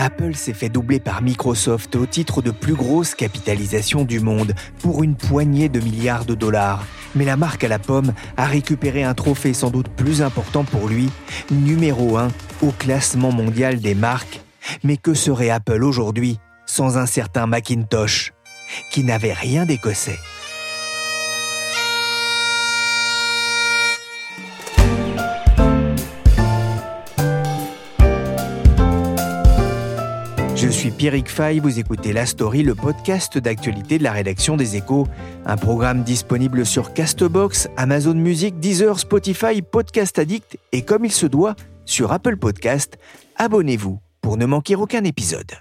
Apple 0.00 0.36
s'est 0.36 0.54
fait 0.54 0.68
doubler 0.68 1.00
par 1.00 1.22
Microsoft 1.22 1.96
au 1.96 2.06
titre 2.06 2.40
de 2.40 2.52
plus 2.52 2.74
grosse 2.74 3.16
capitalisation 3.16 4.04
du 4.04 4.20
monde 4.20 4.54
pour 4.78 5.02
une 5.02 5.16
poignée 5.16 5.68
de 5.68 5.80
milliards 5.80 6.24
de 6.24 6.36
dollars. 6.36 6.86
Mais 7.16 7.24
la 7.24 7.36
marque 7.36 7.64
à 7.64 7.68
la 7.68 7.80
pomme 7.80 8.12
a 8.36 8.46
récupéré 8.46 9.02
un 9.02 9.14
trophée 9.14 9.52
sans 9.52 9.70
doute 9.70 9.88
plus 9.88 10.22
important 10.22 10.62
pour 10.62 10.86
lui, 10.86 11.10
numéro 11.50 12.16
1 12.16 12.28
au 12.62 12.70
classement 12.70 13.32
mondial 13.32 13.80
des 13.80 13.96
marques. 13.96 14.40
Mais 14.84 14.96
que 14.96 15.14
serait 15.14 15.50
Apple 15.50 15.82
aujourd'hui 15.82 16.38
sans 16.64 16.96
un 16.96 17.06
certain 17.06 17.46
Macintosh, 17.46 18.34
qui 18.92 19.02
n'avait 19.02 19.32
rien 19.32 19.66
d'écossais? 19.66 20.18
Je 30.60 30.66
suis 30.66 30.90
Pierrick 30.90 31.28
Fay, 31.28 31.60
vous 31.60 31.78
écoutez 31.78 32.12
La 32.12 32.26
Story, 32.26 32.64
le 32.64 32.74
podcast 32.74 33.38
d'actualité 33.38 33.96
de 33.96 34.02
la 34.02 34.10
rédaction 34.10 34.56
des 34.56 34.74
Échos, 34.74 35.06
un 35.46 35.56
programme 35.56 36.02
disponible 36.02 36.66
sur 36.66 36.94
Castbox, 36.94 37.68
Amazon 37.76 38.14
Music, 38.14 38.58
Deezer, 38.58 38.98
Spotify, 38.98 39.62
Podcast 39.62 40.18
Addict 40.18 40.58
et 40.72 40.82
comme 40.82 41.04
il 41.04 41.12
se 41.12 41.26
doit, 41.26 41.54
sur 41.84 42.10
Apple 42.10 42.38
Podcast. 42.38 42.98
Abonnez-vous 43.36 44.00
pour 44.20 44.36
ne 44.36 44.46
manquer 44.46 44.74
aucun 44.74 45.04
épisode. 45.04 45.52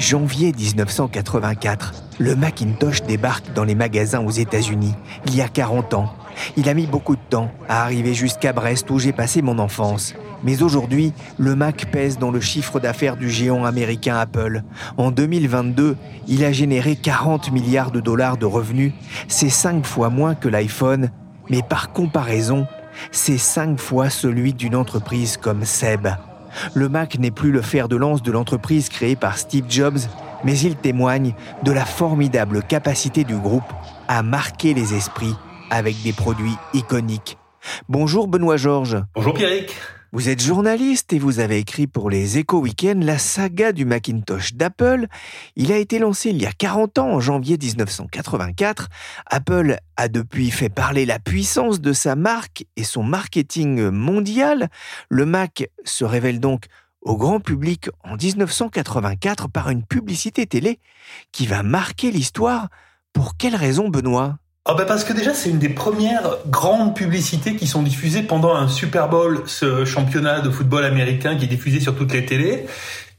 Janvier 0.00 0.54
1984, 0.56 1.92
le 2.20 2.34
Macintosh 2.34 3.02
débarque 3.02 3.52
dans 3.52 3.64
les 3.64 3.74
magasins 3.74 4.24
aux 4.24 4.30
États-Unis, 4.30 4.94
il 5.26 5.36
y 5.36 5.42
a 5.42 5.48
40 5.48 5.92
ans. 5.92 6.14
Il 6.56 6.70
a 6.70 6.74
mis 6.74 6.86
beaucoup 6.86 7.16
de 7.16 7.20
temps 7.28 7.50
à 7.68 7.82
arriver 7.82 8.14
jusqu'à 8.14 8.54
Brest 8.54 8.90
où 8.90 8.98
j'ai 8.98 9.12
passé 9.12 9.42
mon 9.42 9.58
enfance. 9.58 10.14
Mais 10.42 10.62
aujourd'hui, 10.62 11.12
le 11.36 11.54
Mac 11.54 11.90
pèse 11.92 12.16
dans 12.16 12.30
le 12.30 12.40
chiffre 12.40 12.80
d'affaires 12.80 13.18
du 13.18 13.28
géant 13.28 13.66
américain 13.66 14.16
Apple. 14.16 14.62
En 14.96 15.10
2022, 15.10 15.98
il 16.28 16.44
a 16.46 16.52
généré 16.52 16.96
40 16.96 17.52
milliards 17.52 17.90
de 17.90 18.00
dollars 18.00 18.38
de 18.38 18.46
revenus. 18.46 18.94
C'est 19.28 19.50
5 19.50 19.84
fois 19.84 20.08
moins 20.08 20.34
que 20.34 20.48
l'iPhone, 20.48 21.10
mais 21.50 21.60
par 21.60 21.92
comparaison, 21.92 22.66
c'est 23.12 23.36
5 23.36 23.78
fois 23.78 24.08
celui 24.08 24.54
d'une 24.54 24.76
entreprise 24.76 25.36
comme 25.36 25.66
Seb. 25.66 26.08
Le 26.74 26.88
Mac 26.88 27.18
n'est 27.18 27.30
plus 27.30 27.50
le 27.50 27.62
fer 27.62 27.88
de 27.88 27.96
lance 27.96 28.22
de 28.22 28.32
l'entreprise 28.32 28.88
créée 28.88 29.16
par 29.16 29.38
Steve 29.38 29.66
Jobs, 29.68 29.98
mais 30.44 30.58
il 30.58 30.76
témoigne 30.76 31.34
de 31.62 31.72
la 31.72 31.84
formidable 31.84 32.62
capacité 32.62 33.24
du 33.24 33.36
groupe 33.36 33.72
à 34.08 34.22
marquer 34.22 34.74
les 34.74 34.94
esprits 34.94 35.34
avec 35.70 36.02
des 36.02 36.12
produits 36.12 36.56
iconiques. 36.74 37.38
Bonjour 37.88 38.26
Benoît 38.26 38.56
Georges. 38.56 39.02
Bonjour 39.14 39.34
Pierrick. 39.34 39.74
Vous 40.12 40.28
êtes 40.28 40.42
journaliste 40.42 41.12
et 41.12 41.20
vous 41.20 41.38
avez 41.38 41.58
écrit 41.58 41.86
pour 41.86 42.10
les 42.10 42.36
Echo 42.36 42.58
Weekend 42.58 43.04
la 43.04 43.16
saga 43.16 43.70
du 43.70 43.84
Macintosh 43.84 44.54
d'Apple. 44.54 45.06
Il 45.54 45.70
a 45.70 45.76
été 45.76 46.00
lancé 46.00 46.30
il 46.30 46.42
y 46.42 46.46
a 46.46 46.52
40 46.52 46.98
ans, 46.98 47.12
en 47.12 47.20
janvier 47.20 47.56
1984. 47.56 48.88
Apple 49.26 49.78
a 49.96 50.08
depuis 50.08 50.50
fait 50.50 50.68
parler 50.68 51.06
la 51.06 51.20
puissance 51.20 51.80
de 51.80 51.92
sa 51.92 52.16
marque 52.16 52.64
et 52.74 52.82
son 52.82 53.04
marketing 53.04 53.90
mondial. 53.90 54.68
Le 55.10 55.26
Mac 55.26 55.70
se 55.84 56.04
révèle 56.04 56.40
donc 56.40 56.64
au 57.02 57.16
grand 57.16 57.38
public 57.38 57.88
en 58.02 58.16
1984 58.16 59.48
par 59.48 59.70
une 59.70 59.84
publicité 59.84 60.44
télé 60.44 60.80
qui 61.30 61.46
va 61.46 61.62
marquer 61.62 62.10
l'histoire. 62.10 62.68
Pour 63.12 63.36
quelle 63.36 63.54
raison, 63.54 63.88
Benoît? 63.88 64.38
Ah 64.66 64.74
ben 64.74 64.84
parce 64.84 65.04
que 65.04 65.14
déjà 65.14 65.32
c'est 65.32 65.48
une 65.48 65.58
des 65.58 65.70
premières 65.70 66.36
grandes 66.46 66.94
publicités 66.94 67.56
qui 67.56 67.66
sont 67.66 67.82
diffusées 67.82 68.22
pendant 68.22 68.54
un 68.54 68.68
Super 68.68 69.08
Bowl, 69.08 69.42
ce 69.46 69.86
championnat 69.86 70.40
de 70.40 70.50
football 70.50 70.84
américain 70.84 71.34
qui 71.36 71.44
est 71.44 71.48
diffusé 71.48 71.80
sur 71.80 71.96
toutes 71.96 72.12
les 72.12 72.26
télés. 72.26 72.66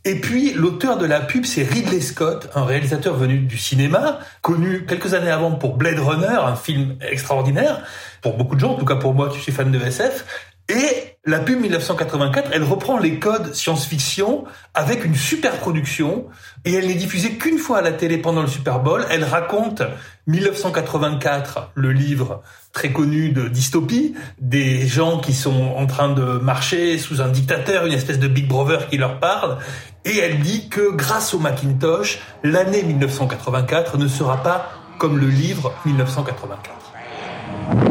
Et 0.05 0.21
puis 0.21 0.53
l'auteur 0.53 0.97
de 0.97 1.05
la 1.05 1.19
pub 1.19 1.45
c'est 1.45 1.63
Ridley 1.63 1.99
Scott, 2.01 2.49
un 2.53 2.63
réalisateur 2.63 3.15
venu 3.15 3.39
du 3.39 3.57
cinéma, 3.57 4.19
connu 4.41 4.85
quelques 4.85 5.15
années 5.15 5.31
avant 5.31 5.51
pour 5.51 5.77
Blade 5.77 5.99
Runner, 5.99 6.27
un 6.27 6.55
film 6.55 6.95
extraordinaire 7.01 7.83
pour 8.21 8.37
beaucoup 8.37 8.55
de 8.55 8.59
gens, 8.59 8.73
en 8.73 8.77
tout 8.77 8.85
cas 8.85 8.95
pour 8.95 9.15
moi 9.15 9.29
qui 9.29 9.39
suis 9.39 9.51
fan 9.51 9.71
de 9.71 9.79
SF. 9.79 10.25
Et 10.69 11.17
la 11.25 11.39
pub 11.39 11.59
1984, 11.59 12.51
elle 12.53 12.63
reprend 12.63 12.97
les 12.97 13.19
codes 13.19 13.53
science-fiction 13.53 14.45
avec 14.73 15.05
une 15.05 15.15
super 15.15 15.57
production 15.57 16.25
et 16.65 16.73
elle 16.73 16.87
n'est 16.87 16.95
diffusée 16.95 17.37
qu'une 17.37 17.57
fois 17.57 17.79
à 17.79 17.81
la 17.81 17.91
télé 17.91 18.17
pendant 18.17 18.41
le 18.41 18.47
Super 18.47 18.79
Bowl. 18.79 19.05
Elle 19.09 19.23
raconte 19.23 19.81
1984, 20.27 21.71
le 21.75 21.91
livre 21.91 22.41
très 22.73 22.91
connu 22.91 23.29
de 23.29 23.49
dystopie, 23.49 24.15
des 24.39 24.87
gens 24.87 25.19
qui 25.19 25.33
sont 25.33 25.73
en 25.75 25.85
train 25.87 26.13
de 26.13 26.39
marcher 26.39 26.97
sous 26.97 27.21
un 27.21 27.27
dictateur, 27.27 27.85
une 27.85 27.93
espèce 27.93 28.19
de 28.19 28.27
Big 28.27 28.47
Brother 28.47 28.87
qui 28.87 28.97
leur 28.97 29.19
parle. 29.19 29.57
Et 30.05 30.17
elle 30.17 30.39
dit 30.39 30.69
que 30.69 30.91
grâce 30.91 31.33
au 31.33 31.39
Macintosh, 31.39 32.19
l'année 32.43 32.83
1984 32.83 33.97
ne 33.97 34.07
sera 34.07 34.41
pas 34.41 34.71
comme 34.97 35.19
le 35.19 35.27
livre 35.27 35.73
1984. 35.85 37.90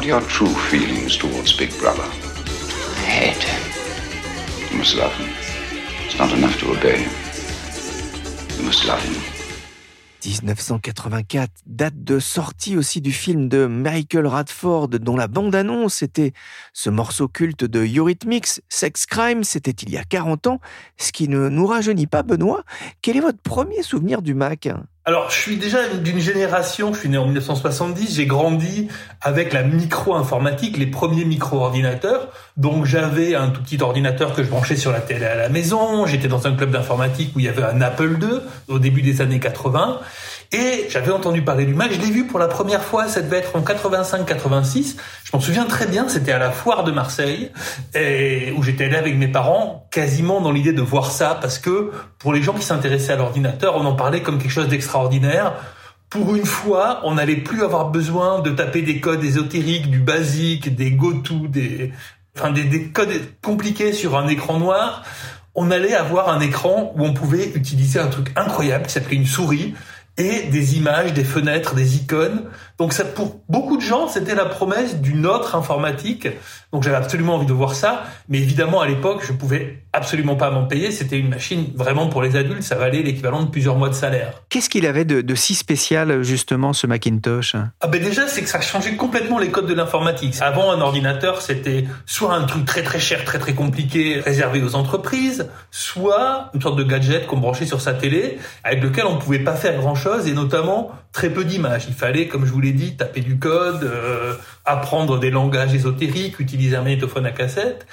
What 0.00 0.06
are 0.06 0.18
your 0.18 0.28
true 0.28 0.54
feelings 0.70 1.18
towards 1.18 1.52
Big 1.52 1.78
Brother? 1.78 2.08
I 2.96 3.04
hate 3.04 3.42
him. 3.42 4.72
You 4.72 4.78
must 4.78 4.96
love 4.96 5.12
him. 5.12 5.28
It's 6.06 6.18
not 6.18 6.32
enough 6.32 6.58
to 6.60 6.70
obey 6.70 7.02
him. 7.02 7.10
You 8.56 8.64
must 8.64 8.86
love 8.86 9.02
him. 9.04 9.20
1984, 10.24 11.50
date 11.66 12.02
de 12.02 12.18
sortie 12.18 12.78
aussi 12.78 13.02
du 13.02 13.12
film 13.12 13.48
de 13.48 13.66
Michael 13.66 14.26
Radford 14.26 14.88
dont 14.88 15.16
la 15.16 15.28
bande-annonce 15.28 16.02
était 16.02 16.32
ce 16.72 16.88
morceau 16.88 17.28
culte 17.28 17.64
de 17.64 17.86
Eurythmics, 17.86 18.62
Sex 18.68 19.04
Crime, 19.04 19.44
c'était 19.44 19.70
il 19.70 19.90
y 19.90 19.98
a 19.98 20.04
40 20.04 20.46
ans, 20.46 20.60
ce 20.96 21.12
qui 21.12 21.28
ne 21.28 21.48
nous 21.48 21.66
rajeunit 21.66 22.06
pas 22.06 22.22
Benoît. 22.22 22.64
Quel 23.02 23.18
est 23.18 23.20
votre 23.20 23.40
premier 23.42 23.82
souvenir 23.82 24.22
du 24.22 24.34
Mac? 24.34 24.68
Alors, 25.06 25.30
je 25.30 25.36
suis 25.36 25.56
déjà 25.56 25.88
d'une 25.88 26.20
génération, 26.20 26.92
je 26.92 27.00
suis 27.00 27.08
né 27.08 27.16
en 27.16 27.24
1970, 27.24 28.16
j'ai 28.16 28.26
grandi 28.26 28.88
avec 29.22 29.54
la 29.54 29.62
micro-informatique, 29.62 30.76
les 30.76 30.86
premiers 30.86 31.24
micro-ordinateurs. 31.24 32.28
Donc, 32.58 32.84
j'avais 32.84 33.34
un 33.34 33.48
tout 33.48 33.62
petit 33.62 33.82
ordinateur 33.82 34.34
que 34.34 34.42
je 34.42 34.50
branchais 34.50 34.76
sur 34.76 34.92
la 34.92 35.00
télé 35.00 35.24
à 35.24 35.36
la 35.36 35.48
maison. 35.48 36.04
J'étais 36.04 36.28
dans 36.28 36.46
un 36.46 36.54
club 36.54 36.70
d'informatique 36.70 37.34
où 37.34 37.40
il 37.40 37.46
y 37.46 37.48
avait 37.48 37.62
un 37.62 37.80
Apple 37.80 38.18
II 38.20 38.40
au 38.68 38.78
début 38.78 39.00
des 39.00 39.22
années 39.22 39.40
80. 39.40 40.00
Et 40.52 40.88
j'avais 40.90 41.12
entendu 41.12 41.42
parler 41.42 41.64
du 41.64 41.74
Mac, 41.74 41.92
je 41.92 42.00
l'ai 42.00 42.10
vu 42.10 42.26
pour 42.26 42.40
la 42.40 42.48
première 42.48 42.82
fois, 42.82 43.06
ça 43.06 43.22
devait 43.22 43.36
être 43.36 43.54
en 43.54 43.60
85-86. 43.60 44.96
Je 45.22 45.30
m'en 45.32 45.38
souviens 45.38 45.64
très 45.64 45.86
bien, 45.86 46.08
c'était 46.08 46.32
à 46.32 46.40
la 46.40 46.50
foire 46.50 46.82
de 46.82 46.90
Marseille, 46.90 47.52
et 47.94 48.52
où 48.56 48.62
j'étais 48.64 48.86
allé 48.86 48.96
avec 48.96 49.16
mes 49.16 49.28
parents, 49.28 49.86
quasiment 49.92 50.40
dans 50.40 50.50
l'idée 50.50 50.72
de 50.72 50.82
voir 50.82 51.12
ça, 51.12 51.38
parce 51.40 51.60
que 51.60 51.92
pour 52.18 52.32
les 52.32 52.42
gens 52.42 52.54
qui 52.54 52.64
s'intéressaient 52.64 53.12
à 53.12 53.16
l'ordinateur, 53.16 53.76
on 53.76 53.84
en 53.84 53.94
parlait 53.94 54.22
comme 54.22 54.38
quelque 54.38 54.50
chose 54.50 54.66
d'extraordinaire. 54.66 55.52
Pour 56.08 56.34
une 56.34 56.44
fois, 56.44 57.00
on 57.04 57.14
n'allait 57.14 57.36
plus 57.36 57.62
avoir 57.62 57.90
besoin 57.90 58.40
de 58.40 58.50
taper 58.50 58.82
des 58.82 58.98
codes 58.98 59.22
ésotériques, 59.22 59.88
du 59.88 60.00
basique, 60.00 60.74
des 60.74 60.90
go-to, 60.90 61.46
des, 61.46 61.92
enfin 62.36 62.50
des 62.50 62.88
codes 62.88 63.12
compliqués 63.40 63.92
sur 63.92 64.18
un 64.18 64.26
écran 64.26 64.58
noir. 64.58 65.04
On 65.54 65.70
allait 65.70 65.94
avoir 65.94 66.28
un 66.28 66.40
écran 66.40 66.92
où 66.96 67.04
on 67.04 67.12
pouvait 67.12 67.50
utiliser 67.54 68.00
un 68.00 68.08
truc 68.08 68.32
incroyable 68.34 68.86
qui 68.86 68.92
s'appelait 68.92 69.16
une 69.16 69.26
souris 69.26 69.74
et 70.20 70.42
des 70.48 70.76
images, 70.76 71.14
des 71.14 71.24
fenêtres, 71.24 71.74
des 71.74 71.96
icônes, 71.96 72.42
Donc 72.78 72.92
ça, 72.92 73.04
pour 73.04 73.40
beaucoup 73.48 73.76
de 73.76 73.82
gens, 73.82 74.08
c'était 74.08 74.34
la 74.34 74.44
promesse 74.44 75.00
d'une 75.00 75.26
autre 75.26 75.54
informatique. 75.54 76.28
Donc 76.72 76.82
j'avais 76.82 76.96
absolument 76.96 77.34
envie 77.34 77.46
de 77.46 77.52
voir 77.52 77.74
ça, 77.74 78.04
mais 78.28 78.38
évidemment 78.38 78.80
à 78.80 78.86
l'époque, 78.86 79.22
je 79.26 79.32
pouvais 79.32 79.82
absolument 79.92 80.36
pas 80.36 80.50
m'en 80.50 80.64
payer. 80.66 80.90
C'était 80.90 81.18
une 81.18 81.28
machine 81.28 81.66
vraiment 81.74 82.08
pour 82.08 82.22
les 82.22 82.36
adultes, 82.36 82.62
ça 82.62 82.76
valait 82.76 83.02
l'équivalent 83.02 83.42
de 83.42 83.50
plusieurs 83.50 83.76
mois 83.76 83.88
de 83.88 83.94
salaire. 83.94 84.42
Qu'est-ce 84.48 84.70
qu'il 84.70 84.86
avait 84.86 85.04
de, 85.04 85.34
si 85.34 85.54
spécial 85.54 86.22
justement 86.22 86.72
ce 86.72 86.86
Macintosh? 86.86 87.56
Ah 87.80 87.88
ben 87.88 88.02
déjà, 88.02 88.28
c'est 88.28 88.42
que 88.42 88.48
ça 88.48 88.60
changeait 88.60 88.96
complètement 88.96 89.38
les 89.38 89.50
codes 89.50 89.66
de 89.66 89.74
l'informatique. 89.74 90.36
Avant, 90.40 90.70
un 90.70 90.80
ordinateur, 90.80 91.42
c'était 91.42 91.84
soit 92.06 92.34
un 92.34 92.44
truc 92.44 92.64
très 92.64 92.82
très 92.82 93.00
cher, 93.00 93.24
très 93.24 93.38
très 93.38 93.54
compliqué, 93.54 94.20
réservé 94.20 94.62
aux 94.62 94.74
entreprises, 94.74 95.48
soit 95.70 96.50
une 96.54 96.60
sorte 96.60 96.78
de 96.78 96.84
gadget 96.84 97.26
qu'on 97.26 97.38
branchait 97.38 97.66
sur 97.66 97.80
sa 97.80 97.94
télé, 97.94 98.38
avec 98.64 98.82
lequel 98.82 99.06
on 99.06 99.16
pouvait 99.16 99.40
pas 99.40 99.54
faire 99.54 99.76
grand 99.78 99.94
chose 99.94 100.09
et 100.18 100.32
notamment 100.32 100.92
très 101.12 101.30
peu 101.30 101.44
d'images. 101.44 101.86
Il 101.88 101.94
fallait, 101.94 102.28
comme 102.28 102.46
je 102.46 102.52
vous 102.52 102.60
l'ai 102.60 102.72
dit, 102.72 102.96
taper 102.96 103.20
du 103.20 103.38
code, 103.38 103.84
euh, 103.84 104.34
apprendre 104.64 105.18
des 105.18 105.30
langages 105.30 105.74
ésotériques, 105.74 106.38
utiliser 106.40 106.76
un 106.76 106.82
magnétophone 106.82 107.26
à 107.26 107.32
cassette. 107.32 107.86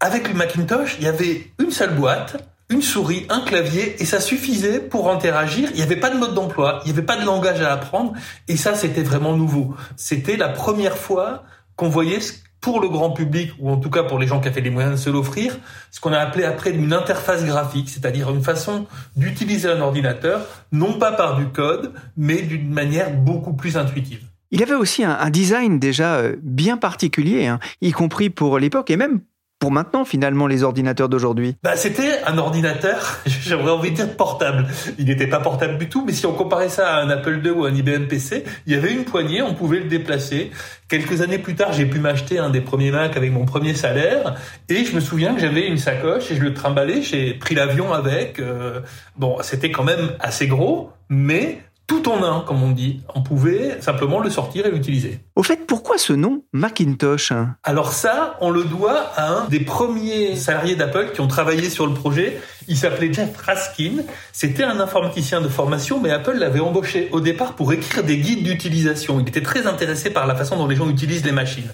Avec 0.00 0.28
le 0.28 0.34
Macintosh, 0.34 0.96
il 0.98 1.04
y 1.04 1.08
avait 1.08 1.50
une 1.58 1.70
seule 1.70 1.94
boîte, 1.94 2.36
une 2.70 2.82
souris, 2.82 3.26
un 3.30 3.40
clavier, 3.40 4.00
et 4.00 4.04
ça 4.04 4.20
suffisait 4.20 4.78
pour 4.78 5.10
interagir. 5.10 5.70
Il 5.70 5.76
n'y 5.76 5.82
avait 5.82 5.96
pas 5.96 6.10
de 6.10 6.18
mode 6.18 6.34
d'emploi, 6.34 6.80
il 6.84 6.92
n'y 6.92 6.98
avait 6.98 7.06
pas 7.06 7.16
de 7.16 7.24
langage 7.24 7.60
à 7.62 7.72
apprendre, 7.72 8.12
et 8.46 8.56
ça, 8.56 8.74
c'était 8.74 9.02
vraiment 9.02 9.36
nouveau. 9.36 9.74
C'était 9.96 10.36
la 10.36 10.48
première 10.48 10.96
fois 10.96 11.44
qu'on 11.76 11.88
voyait 11.88 12.20
pour 12.60 12.80
le 12.80 12.88
grand 12.88 13.10
public, 13.10 13.52
ou 13.58 13.70
en 13.70 13.76
tout 13.76 13.90
cas 13.90 14.02
pour 14.02 14.18
les 14.18 14.26
gens 14.26 14.40
qui 14.40 14.48
avaient 14.48 14.60
les 14.60 14.70
moyens 14.70 14.94
de 14.94 15.00
se 15.00 15.10
l'offrir, 15.10 15.58
ce 15.90 16.00
qu'on 16.00 16.12
a 16.12 16.18
appelé 16.18 16.44
après 16.44 16.70
une 16.70 16.92
interface 16.92 17.44
graphique, 17.44 17.88
c'est-à-dire 17.88 18.30
une 18.30 18.42
façon 18.42 18.86
d'utiliser 19.16 19.70
un 19.70 19.80
ordinateur, 19.80 20.46
non 20.72 20.98
pas 20.98 21.12
par 21.12 21.36
du 21.36 21.46
code, 21.48 21.92
mais 22.16 22.42
d'une 22.42 22.70
manière 22.70 23.12
beaucoup 23.12 23.54
plus 23.54 23.76
intuitive. 23.76 24.22
Il 24.50 24.62
avait 24.62 24.74
aussi 24.74 25.04
un, 25.04 25.30
design 25.30 25.78
déjà 25.78 26.16
euh, 26.16 26.36
bien 26.42 26.78
particulier, 26.78 27.46
hein, 27.46 27.58
y 27.82 27.92
compris 27.92 28.30
pour 28.30 28.58
l'époque 28.58 28.90
et 28.90 28.96
même 28.96 29.20
pour 29.58 29.72
maintenant 29.72 30.04
finalement 30.04 30.46
les 30.46 30.62
ordinateurs 30.62 31.08
d'aujourd'hui? 31.08 31.56
Bah, 31.62 31.76
C'était 31.76 32.22
un 32.26 32.38
ordinateur, 32.38 33.20
j'aurais 33.26 33.70
envie 33.70 33.90
de 33.90 33.96
dire 33.96 34.16
portable. 34.16 34.66
Il 34.98 35.06
n'était 35.06 35.26
pas 35.26 35.40
portable 35.40 35.78
du 35.78 35.88
tout, 35.88 36.04
mais 36.06 36.12
si 36.12 36.26
on 36.26 36.32
comparait 36.32 36.68
ça 36.68 36.94
à 36.94 37.02
un 37.02 37.10
Apple 37.10 37.40
II 37.44 37.50
ou 37.50 37.64
un 37.64 37.74
IBM 37.74 38.06
PC, 38.06 38.44
il 38.66 38.72
y 38.72 38.76
avait 38.76 38.92
une 38.92 39.04
poignée, 39.04 39.42
on 39.42 39.54
pouvait 39.54 39.80
le 39.80 39.88
déplacer. 39.88 40.50
Quelques 40.88 41.20
années 41.20 41.38
plus 41.38 41.54
tard, 41.54 41.72
j'ai 41.72 41.86
pu 41.86 41.98
m'acheter 41.98 42.38
un 42.38 42.50
des 42.50 42.60
premiers 42.60 42.90
Mac 42.90 43.16
avec 43.16 43.32
mon 43.32 43.44
premier 43.44 43.74
salaire, 43.74 44.36
et 44.68 44.84
je 44.84 44.94
me 44.94 45.00
souviens 45.00 45.34
que 45.34 45.40
j'avais 45.40 45.66
une 45.66 45.76
sacoche 45.78 46.30
et 46.30 46.36
je 46.36 46.40
le 46.40 46.54
trimballais, 46.54 47.02
j'ai 47.02 47.34
pris 47.34 47.54
l'avion 47.54 47.92
avec. 47.92 48.38
Euh, 48.38 48.80
bon, 49.16 49.36
c'était 49.42 49.70
quand 49.70 49.84
même 49.84 50.12
assez 50.20 50.46
gros, 50.46 50.90
mais 51.08 51.58
tout 51.88 52.06
en 52.08 52.22
un, 52.22 52.40
comme 52.42 52.62
on 52.62 52.70
dit. 52.70 53.00
On 53.14 53.22
pouvait 53.22 53.80
simplement 53.80 54.20
le 54.20 54.28
sortir 54.28 54.66
et 54.66 54.70
l'utiliser. 54.70 55.20
Au 55.34 55.42
fait, 55.42 55.66
pourquoi 55.66 55.96
ce 55.96 56.12
nom 56.12 56.44
Macintosh 56.52 57.32
hein? 57.32 57.56
Alors 57.64 57.94
ça, 57.94 58.36
on 58.42 58.50
le 58.50 58.62
doit 58.62 59.10
à 59.16 59.28
un 59.30 59.48
des 59.48 59.60
premiers 59.60 60.36
salariés 60.36 60.76
d'Apple 60.76 61.12
qui 61.14 61.22
ont 61.22 61.26
travaillé 61.26 61.70
sur 61.70 61.86
le 61.86 61.94
projet. 61.94 62.40
Il 62.68 62.76
s'appelait 62.76 63.10
Jeff 63.10 63.34
Raskin. 63.38 64.02
C'était 64.32 64.64
un 64.64 64.78
informaticien 64.80 65.40
de 65.40 65.48
formation, 65.48 65.98
mais 65.98 66.10
Apple 66.10 66.36
l'avait 66.36 66.60
embauché 66.60 67.08
au 67.10 67.20
départ 67.20 67.54
pour 67.54 67.72
écrire 67.72 68.04
des 68.04 68.18
guides 68.18 68.44
d'utilisation. 68.44 69.18
Il 69.18 69.26
était 69.26 69.42
très 69.42 69.66
intéressé 69.66 70.10
par 70.10 70.26
la 70.26 70.36
façon 70.36 70.56
dont 70.56 70.66
les 70.66 70.76
gens 70.76 70.90
utilisent 70.90 71.24
les 71.24 71.32
machines. 71.32 71.72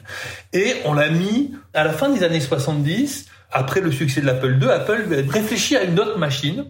Et 0.53 0.77
on 0.85 0.95
l'a 0.95 1.11
mis 1.11 1.53
à 1.75 1.83
la 1.83 1.93
fin 1.93 2.09
des 2.09 2.23
années 2.23 2.41
70, 2.41 3.27
après 3.51 3.81
le 3.81 3.91
succès 3.91 4.21
de 4.21 4.27
l'Apple 4.27 4.59
II, 4.63 4.71
Apple 4.71 5.07
réfléchit 5.29 5.77
à 5.77 5.83
une 5.83 5.99
autre 5.99 6.19
machine 6.19 6.67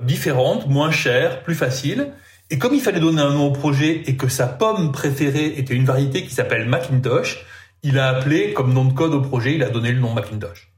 différente, 0.00 0.68
moins 0.68 0.92
chère, 0.92 1.42
plus 1.42 1.54
facile. 1.54 2.12
Et 2.48 2.58
comme 2.58 2.74
il 2.74 2.80
fallait 2.80 3.00
donner 3.00 3.22
un 3.22 3.32
nom 3.32 3.48
au 3.48 3.50
projet 3.50 4.02
et 4.06 4.16
que 4.16 4.28
sa 4.28 4.46
pomme 4.46 4.92
préférée 4.92 5.58
était 5.58 5.74
une 5.74 5.84
variété 5.84 6.22
qui 6.22 6.32
s'appelle 6.32 6.68
Macintosh, 6.68 7.44
il 7.82 7.98
a 7.98 8.08
appelé 8.08 8.52
comme 8.52 8.72
nom 8.72 8.84
de 8.84 8.92
code 8.92 9.14
au 9.14 9.20
projet, 9.20 9.54
il 9.56 9.64
a 9.64 9.68
donné 9.68 9.90
le 9.90 9.98
nom 9.98 10.14
Macintosh. 10.14 10.70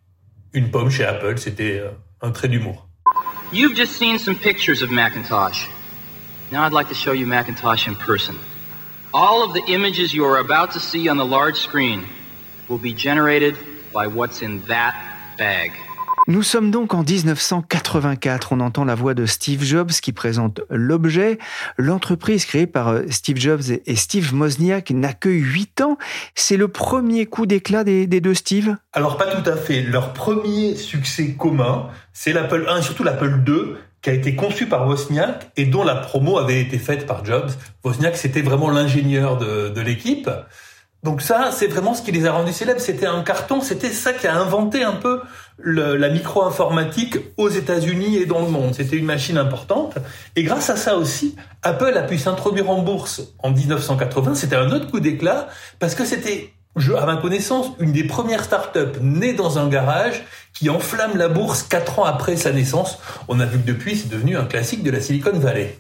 Une 0.55 0.71
pomme 0.71 0.91
chez 0.91 1.05
Apple, 1.05 1.37
c'était 1.37 1.81
euh, 1.81 1.91
un 2.23 2.31
trait 2.31 2.49
d'humour. 2.49 2.89
You've 3.53 3.77
just 3.77 3.99
seen 3.99 4.19
some 4.19 4.35
pictures 4.35 4.83
of 4.83 4.91
Macintosh. 4.91 5.69
Now 6.51 6.65
I'd 6.65 6.73
like 6.73 6.89
to 6.89 6.95
show 6.95 7.13
you 7.13 7.27
Macintosh 7.27 7.87
in 7.87 7.97
person. 7.97 8.37
All 9.13 9.43
of 9.43 9.53
the 9.53 9.63
images 9.69 10.15
you 10.15 10.25
are 10.25 10.39
about 10.39 10.73
to 10.73 10.81
see 10.81 11.11
on 11.11 11.19
the 11.19 11.27
large 11.27 11.59
screen 11.59 12.07
will 12.69 12.79
be 12.79 12.95
generated 12.95 13.57
by 13.93 14.07
what's 14.07 14.41
in 14.41 14.63
that 14.69 14.95
bag. 15.37 15.73
Nous 16.31 16.43
sommes 16.43 16.71
donc 16.71 16.93
en 16.93 17.03
1984. 17.05 18.53
On 18.53 18.61
entend 18.61 18.85
la 18.85 18.95
voix 18.95 19.15
de 19.15 19.25
Steve 19.25 19.65
Jobs 19.65 19.93
qui 19.93 20.13
présente 20.13 20.61
l'objet. 20.69 21.39
L'entreprise 21.79 22.45
créée 22.45 22.67
par 22.67 22.89
euh, 22.89 23.05
Steve 23.09 23.39
Jobs 23.39 23.63
et 23.87 23.97
Steve 23.97 24.35
Wozniak 24.35 24.91
n'a 24.91 25.15
que 25.15 25.31
8 25.31 25.81
ans. 25.81 25.97
C'est 26.35 26.59
le 26.59 26.69
premier 26.69 27.25
coup 27.25 27.47
d'éclat 27.47 27.83
des, 27.83 28.07
deux 28.07 28.35
Steve? 28.35 28.77
Alors 28.93 29.17
pas 29.17 29.35
tout 29.35 29.49
à 29.49 29.57
fait. 29.57 29.81
Leur 29.81 30.13
premier 30.13 30.77
succès 30.77 31.33
commun, 31.33 31.87
c'est 32.13 32.35
l'Apple 32.35 32.67
1 32.69 32.77
et 32.77 32.83
surtout 32.83 33.05
l'Apple 33.05 33.39
2 33.39 33.79
qui 34.03 34.11
a 34.11 34.13
été 34.13 34.37
conçu 34.37 34.67
par 34.67 34.87
Wozniak 34.87 35.51
et 35.57 35.65
dont 35.65 35.83
la 35.83 35.95
promo 35.95 36.37
avait 36.37 36.61
été 36.61 36.77
faite 36.77 37.07
par 37.07 37.25
Jobs. 37.25 37.53
Wozniak, 37.85 38.19
c'était 38.19 38.43
vraiment 38.43 38.69
l'ingénieur 38.69 39.39
de, 39.39 39.71
de 39.71 39.81
l'équipe. 39.81 40.29
Donc 41.09 41.23
ça, 41.23 41.53
c'est 41.53 41.69
vraiment 41.69 41.95
ce 41.95 42.03
qui 42.03 42.13
les 42.13 42.27
a 42.27 42.33
rendus 42.33 42.53
célèbres. 42.53 42.83
C'était 42.83 43.07
un 43.07 43.23
carton, 43.23 43.63
c'était 43.63 43.89
ça 43.89 44.13
qui 44.13 44.27
a 44.27 44.37
inventé 44.37 44.85
un 44.85 44.93
peu 44.93 45.23
la 45.65 46.11
micro-informatique 46.11 47.17
aux 47.39 47.49
États-Unis 47.49 48.19
et 48.19 48.27
dans 48.27 48.43
le 48.43 48.49
monde. 48.49 48.75
C'était 48.75 48.97
une 48.97 49.07
machine 49.07 49.39
importante. 49.39 49.95
Et 50.37 50.43
grâce 50.43 50.69
à 50.69 50.77
ça 50.77 50.97
aussi, 50.97 51.35
Apple 51.63 51.97
a 51.97 52.03
pu 52.03 52.19
s'introduire 52.19 52.69
en 52.69 52.83
bourse 52.83 53.23
en 53.39 53.53
1980. 53.53 54.35
C'était 54.35 54.57
un 54.57 54.71
autre 54.71 54.91
coup 54.91 55.01
d'éclat 55.01 55.49
parce 55.79 55.95
que 55.95 56.05
c'était, 56.05 56.53
à 56.77 57.07
ma 57.07 57.17
connaissance, 57.17 57.69
une 57.81 57.93
des 57.93 58.05
premières 58.05 58.45
startups 58.45 59.01
nées 59.01 59.33
dans 59.33 59.59
un 59.59 59.69
garage 59.69 60.25
qui 60.53 60.69
enflamme 60.69 61.17
la 61.17 61.29
bourse 61.29 61.63
quatre 61.63 62.01
ans 62.01 62.05
après 62.05 62.37
sa 62.37 62.53
naissance. 62.53 62.99
On 63.29 63.41
a 63.41 63.47
vu 63.47 63.59
que 63.59 63.67
depuis, 63.67 63.97
c'est 63.97 64.11
devenu 64.11 64.37
un 64.37 64.45
classique 64.45 64.83
de 64.83 64.91
la 64.91 65.01
Silicon 65.01 65.39
Valley. 65.39 65.79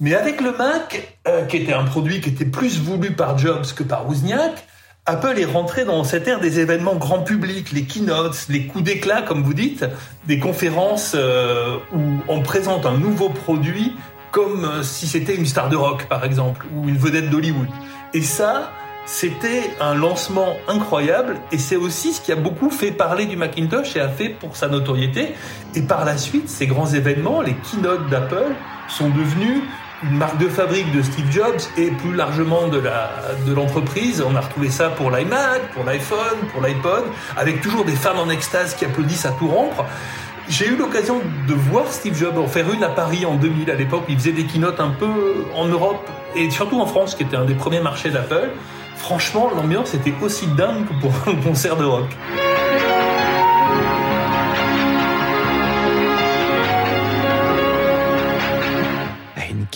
Mais 0.00 0.14
avec 0.14 0.40
le 0.40 0.52
Mac, 0.52 1.18
euh, 1.26 1.44
qui 1.46 1.56
était 1.56 1.72
un 1.72 1.84
produit 1.84 2.20
qui 2.20 2.30
était 2.30 2.44
plus 2.44 2.78
voulu 2.78 3.12
par 3.12 3.36
Jobs 3.36 3.66
que 3.74 3.82
par 3.82 4.08
Wozniak, 4.08 4.64
Apple 5.06 5.38
est 5.38 5.44
rentré 5.46 5.84
dans 5.84 6.04
cette 6.04 6.28
ère 6.28 6.38
des 6.38 6.60
événements 6.60 6.94
grand 6.94 7.20
public, 7.20 7.72
les 7.72 7.84
keynotes, 7.84 8.46
les 8.48 8.66
coups 8.66 8.84
d'éclat, 8.84 9.22
comme 9.22 9.42
vous 9.42 9.54
dites, 9.54 9.86
des 10.26 10.38
conférences 10.38 11.14
euh, 11.16 11.78
où 11.94 12.00
on 12.28 12.42
présente 12.42 12.86
un 12.86 12.96
nouveau 12.96 13.30
produit 13.30 13.94
comme 14.30 14.64
euh, 14.64 14.82
si 14.82 15.06
c'était 15.06 15.34
une 15.34 15.46
star 15.46 15.68
de 15.68 15.76
rock, 15.76 16.06
par 16.08 16.24
exemple, 16.24 16.66
ou 16.74 16.88
une 16.88 16.98
vedette 16.98 17.30
d'Hollywood. 17.30 17.68
Et 18.14 18.22
ça, 18.22 18.70
c'était 19.06 19.70
un 19.80 19.94
lancement 19.94 20.54
incroyable 20.68 21.36
et 21.50 21.58
c'est 21.58 21.76
aussi 21.76 22.12
ce 22.12 22.20
qui 22.20 22.30
a 22.30 22.36
beaucoup 22.36 22.70
fait 22.70 22.92
parler 22.92 23.24
du 23.24 23.36
Macintosh 23.36 23.96
et 23.96 24.00
a 24.00 24.08
fait 24.08 24.28
pour 24.28 24.54
sa 24.54 24.68
notoriété. 24.68 25.34
Et 25.74 25.82
par 25.82 26.04
la 26.04 26.18
suite, 26.18 26.48
ces 26.50 26.66
grands 26.66 26.86
événements, 26.86 27.40
les 27.40 27.54
keynotes 27.54 28.08
d'Apple, 28.10 28.54
sont 28.88 29.08
devenus 29.08 29.62
une 30.04 30.16
marque 30.16 30.38
de 30.38 30.48
fabrique 30.48 30.92
de 30.92 31.02
Steve 31.02 31.30
Jobs 31.30 31.60
et 31.76 31.90
plus 31.90 32.14
largement 32.14 32.68
de 32.68 32.78
la 32.78 33.10
de 33.46 33.52
l'entreprise. 33.52 34.22
On 34.26 34.36
a 34.36 34.40
retrouvé 34.40 34.70
ça 34.70 34.90
pour 34.90 35.10
l'iMac, 35.10 35.72
pour 35.74 35.84
l'iPhone, 35.84 36.38
pour 36.52 36.62
l'iPod, 36.62 37.04
avec 37.36 37.60
toujours 37.60 37.84
des 37.84 37.96
femmes 37.96 38.18
en 38.18 38.28
extase 38.28 38.74
qui 38.74 38.84
applaudissent 38.84 39.26
à 39.26 39.32
tout 39.32 39.48
rompre. 39.48 39.84
J'ai 40.48 40.68
eu 40.68 40.76
l'occasion 40.76 41.20
de 41.46 41.54
voir 41.54 41.88
Steve 41.88 42.16
Jobs 42.16 42.38
en 42.38 42.46
faire 42.46 42.72
une 42.72 42.82
à 42.82 42.88
Paris 42.88 43.26
en 43.26 43.34
2000 43.34 43.70
à 43.70 43.74
l'époque. 43.74 44.04
Il 44.08 44.16
faisait 44.18 44.32
des 44.32 44.44
keynotes 44.44 44.80
un 44.80 44.90
peu 44.90 45.44
en 45.54 45.66
Europe 45.66 46.08
et 46.34 46.48
surtout 46.50 46.80
en 46.80 46.86
France, 46.86 47.14
qui 47.14 47.24
était 47.24 47.36
un 47.36 47.44
des 47.44 47.54
premiers 47.54 47.80
marchés 47.80 48.10
d'Apple. 48.10 48.50
Franchement, 48.96 49.50
l'ambiance 49.54 49.94
était 49.94 50.14
aussi 50.22 50.46
dingue 50.46 50.86
que 50.86 50.94
pour 51.00 51.12
un 51.26 51.36
concert 51.36 51.76
de 51.76 51.84
rock. 51.84 52.06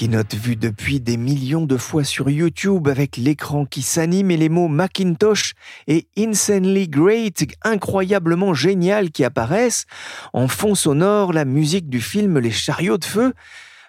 Keynote 0.03 0.35
vue 0.35 0.57
depuis 0.57 0.99
des 0.99 1.17
millions 1.17 1.65
de 1.65 1.77
fois 1.77 2.03
sur 2.03 2.29
YouTube 2.29 2.89
avec 2.89 3.17
l'écran 3.17 3.67
qui 3.67 3.83
s'anime 3.83 4.33
et 4.33 4.37
les 4.37 4.49
mots 4.49 4.67
Macintosh 4.67 5.55
et 5.87 6.09
Insanely 6.19 6.89
Great, 6.89 7.45
incroyablement 7.63 8.53
génial 8.53 9.13
qui 9.13 9.23
apparaissent. 9.23 9.87
En 10.33 10.49
fond 10.49 10.75
sonore, 10.75 11.33
la 11.33 11.45
musique 11.45 11.89
du 11.89 12.01
film 12.01 12.41
Les 12.41 12.51
chariots 12.51 12.99
de 12.99 13.05
feu. 13.05 13.33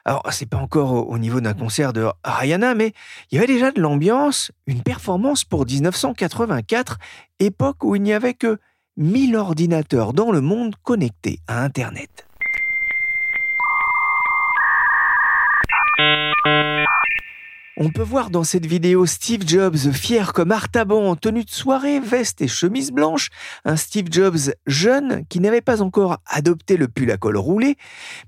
Alors, 0.06 0.22
c'est 0.30 0.46
pas 0.46 0.60
encore 0.60 1.10
au 1.10 1.18
niveau 1.18 1.42
d'un 1.42 1.56
concert 1.56 1.94
de 1.94 2.06
Rihanna, 2.24 2.76
mais 2.76 2.94
il 3.32 3.36
y 3.36 3.38
avait 3.40 3.52
déjà 3.52 3.72
de 3.72 3.82
l'ambiance, 3.82 4.52
une 4.68 4.84
performance 4.84 5.44
pour 5.44 5.66
1984, 5.66 7.00
époque 7.40 7.84
où 7.84 7.96
il 7.96 8.04
n'y 8.04 8.14
avait 8.14 8.36
que 8.36 8.60
1000 8.98 9.36
ordinateurs 9.36 10.14
dans 10.14 10.32
le 10.32 10.42
monde 10.42 10.76
connectés 10.84 11.40
à 11.48 11.64
Internet. 11.64 12.28
On 17.76 17.90
peut 17.90 18.04
voir 18.04 18.30
dans 18.30 18.44
cette 18.44 18.68
vidéo 18.68 19.08
Steve 19.08 19.48
Jobs 19.48 19.92
fier 19.92 20.34
comme 20.34 20.52
Artaban 20.52 21.10
en 21.10 21.16
tenue 21.16 21.44
de 21.44 21.50
soirée, 21.50 22.00
veste 22.00 22.42
et 22.42 22.48
chemise 22.48 22.92
blanche, 22.92 23.30
un 23.66 23.78
Steve 23.78 24.10
Jobs 24.12 24.54
jeune 24.68 25.26
qui 25.28 25.40
n'avait 25.40 25.62
pas 25.62 25.82
encore 25.82 26.20
adopté 26.28 26.78
le 26.78 26.88
pull 26.88 27.10
à 27.10 27.18
col 27.18 27.36
roulé, 27.36 27.76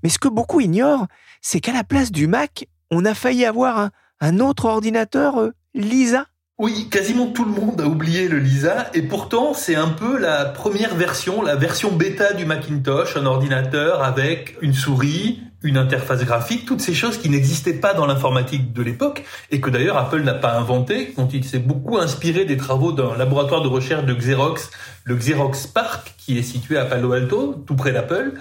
mais 0.02 0.08
ce 0.08 0.18
que 0.18 0.26
beaucoup 0.26 0.60
ignorent, 0.60 1.06
c'est 1.42 1.60
qu'à 1.60 1.72
la 1.72 1.84
place 1.84 2.10
du 2.10 2.26
Mac, 2.26 2.66
on 2.90 3.04
a 3.04 3.14
failli 3.14 3.44
avoir 3.44 3.90
un, 4.20 4.40
autre 4.40 4.64
ordinateur 4.64 5.38
euh, 5.38 5.52
Lisa. 5.74 6.26
Oui, 6.58 6.88
quasiment 6.90 7.28
tout 7.28 7.44
le 7.44 7.52
monde 7.52 7.80
a 7.80 7.86
oublié 7.86 8.26
le 8.26 8.40
Lisa 8.40 8.90
et 8.94 9.02
pourtant 9.02 9.54
c'est 9.54 9.76
un 9.76 9.90
peu 9.90 10.18
la 10.18 10.46
première 10.46 10.96
version, 10.96 11.40
la 11.42 11.54
version 11.54 11.92
bêta 11.92 12.32
du 12.32 12.46
Macintosh, 12.46 13.16
un 13.16 13.26
ordinateur 13.26 14.02
avec 14.02 14.56
une 14.60 14.74
souris, 14.74 15.40
une 15.66 15.76
interface 15.76 16.24
graphique, 16.24 16.64
toutes 16.64 16.80
ces 16.80 16.94
choses 16.94 17.18
qui 17.18 17.28
n'existaient 17.28 17.74
pas 17.74 17.92
dans 17.92 18.06
l'informatique 18.06 18.72
de 18.72 18.82
l'époque 18.82 19.24
et 19.50 19.60
que 19.60 19.68
d'ailleurs 19.68 19.96
Apple 19.96 20.22
n'a 20.22 20.34
pas 20.34 20.56
inventé, 20.56 21.12
dont 21.16 21.28
il 21.28 21.44
s'est 21.44 21.58
beaucoup 21.58 21.98
inspiré 21.98 22.44
des 22.44 22.56
travaux 22.56 22.92
d'un 22.92 23.16
laboratoire 23.16 23.62
de 23.62 23.68
recherche 23.68 24.04
de 24.04 24.14
Xerox, 24.14 24.70
le 25.04 25.16
Xerox 25.16 25.66
Park, 25.66 26.14
qui 26.18 26.38
est 26.38 26.42
situé 26.42 26.78
à 26.78 26.84
Palo 26.84 27.12
Alto, 27.12 27.62
tout 27.66 27.76
près 27.76 27.92
d'Apple. 27.92 28.32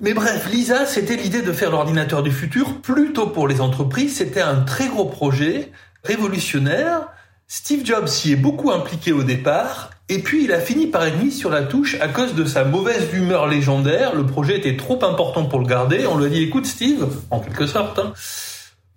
Mais 0.00 0.14
bref, 0.14 0.48
Lisa, 0.50 0.86
c'était 0.86 1.16
l'idée 1.16 1.42
de 1.42 1.52
faire 1.52 1.70
l'ordinateur 1.70 2.22
du 2.22 2.32
futur 2.32 2.80
plutôt 2.80 3.26
pour 3.26 3.46
les 3.46 3.60
entreprises. 3.60 4.16
C'était 4.16 4.40
un 4.40 4.62
très 4.62 4.88
gros 4.88 5.04
projet 5.04 5.70
révolutionnaire. 6.02 7.08
Steve 7.46 7.84
Jobs 7.84 8.08
s'y 8.08 8.32
est 8.32 8.36
beaucoup 8.36 8.70
impliqué 8.70 9.12
au 9.12 9.22
départ, 9.22 9.90
et 10.12 10.18
puis 10.18 10.44
il 10.44 10.52
a 10.52 10.60
fini 10.60 10.88
par 10.88 11.04
être 11.04 11.18
mis 11.22 11.30
sur 11.30 11.48
la 11.48 11.62
touche 11.62 11.96
à 12.02 12.08
cause 12.08 12.34
de 12.34 12.44
sa 12.44 12.64
mauvaise 12.64 13.14
humeur 13.14 13.46
légendaire. 13.46 14.14
Le 14.14 14.26
projet 14.26 14.58
était 14.58 14.76
trop 14.76 15.02
important 15.02 15.46
pour 15.46 15.58
le 15.58 15.66
garder. 15.66 16.06
On 16.06 16.18
lui 16.18 16.26
a 16.26 16.28
dit, 16.28 16.42
écoute 16.42 16.66
Steve, 16.66 17.06
en 17.30 17.40
quelque 17.40 17.64
sorte, 17.64 17.98
hein, 17.98 18.12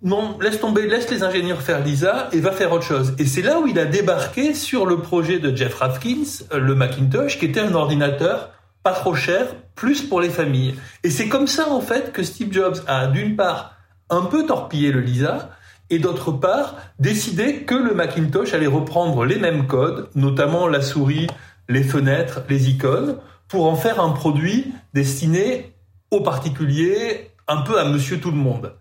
non, 0.02 0.38
laisse 0.42 0.60
tomber, 0.60 0.86
laisse 0.86 1.10
les 1.10 1.22
ingénieurs 1.22 1.62
faire 1.62 1.82
Lisa 1.82 2.28
et 2.32 2.40
va 2.40 2.52
faire 2.52 2.70
autre 2.70 2.84
chose. 2.84 3.14
Et 3.18 3.24
c'est 3.24 3.40
là 3.40 3.60
où 3.60 3.66
il 3.66 3.78
a 3.78 3.86
débarqué 3.86 4.52
sur 4.52 4.84
le 4.84 4.98
projet 4.98 5.38
de 5.38 5.56
Jeff 5.56 5.76
Rathkins, 5.76 6.44
le 6.54 6.74
Macintosh, 6.74 7.38
qui 7.38 7.46
était 7.46 7.60
un 7.60 7.74
ordinateur 7.74 8.50
pas 8.82 8.92
trop 8.92 9.14
cher, 9.14 9.46
plus 9.74 10.02
pour 10.02 10.20
les 10.20 10.28
familles. 10.28 10.74
Et 11.02 11.08
c'est 11.08 11.28
comme 11.28 11.46
ça 11.46 11.70
en 11.70 11.80
fait 11.80 12.12
que 12.12 12.22
Steve 12.22 12.52
Jobs 12.52 12.76
a 12.86 13.06
d'une 13.06 13.36
part 13.36 13.72
un 14.10 14.26
peu 14.26 14.44
torpillé 14.44 14.92
le 14.92 15.00
Lisa, 15.00 15.48
et 15.90 15.98
d'autre 15.98 16.32
part 16.32 16.76
décider 16.98 17.62
que 17.62 17.74
le 17.74 17.94
Macintosh 17.94 18.54
allait 18.54 18.66
reprendre 18.66 19.24
les 19.24 19.38
mêmes 19.38 19.66
codes, 19.66 20.08
notamment 20.14 20.68
la 20.68 20.82
souris, 20.82 21.28
les 21.68 21.82
fenêtres, 21.82 22.42
les 22.48 22.70
icônes, 22.70 23.16
pour 23.48 23.66
en 23.66 23.76
faire 23.76 24.00
un 24.00 24.10
produit 24.10 24.72
destiné 24.94 25.72
aux 26.10 26.20
particuliers, 26.20 27.30
un 27.48 27.62
peu 27.62 27.78
à 27.78 27.84
monsieur 27.84 28.18
tout 28.18 28.30
le 28.30 28.36
monde. 28.36 28.72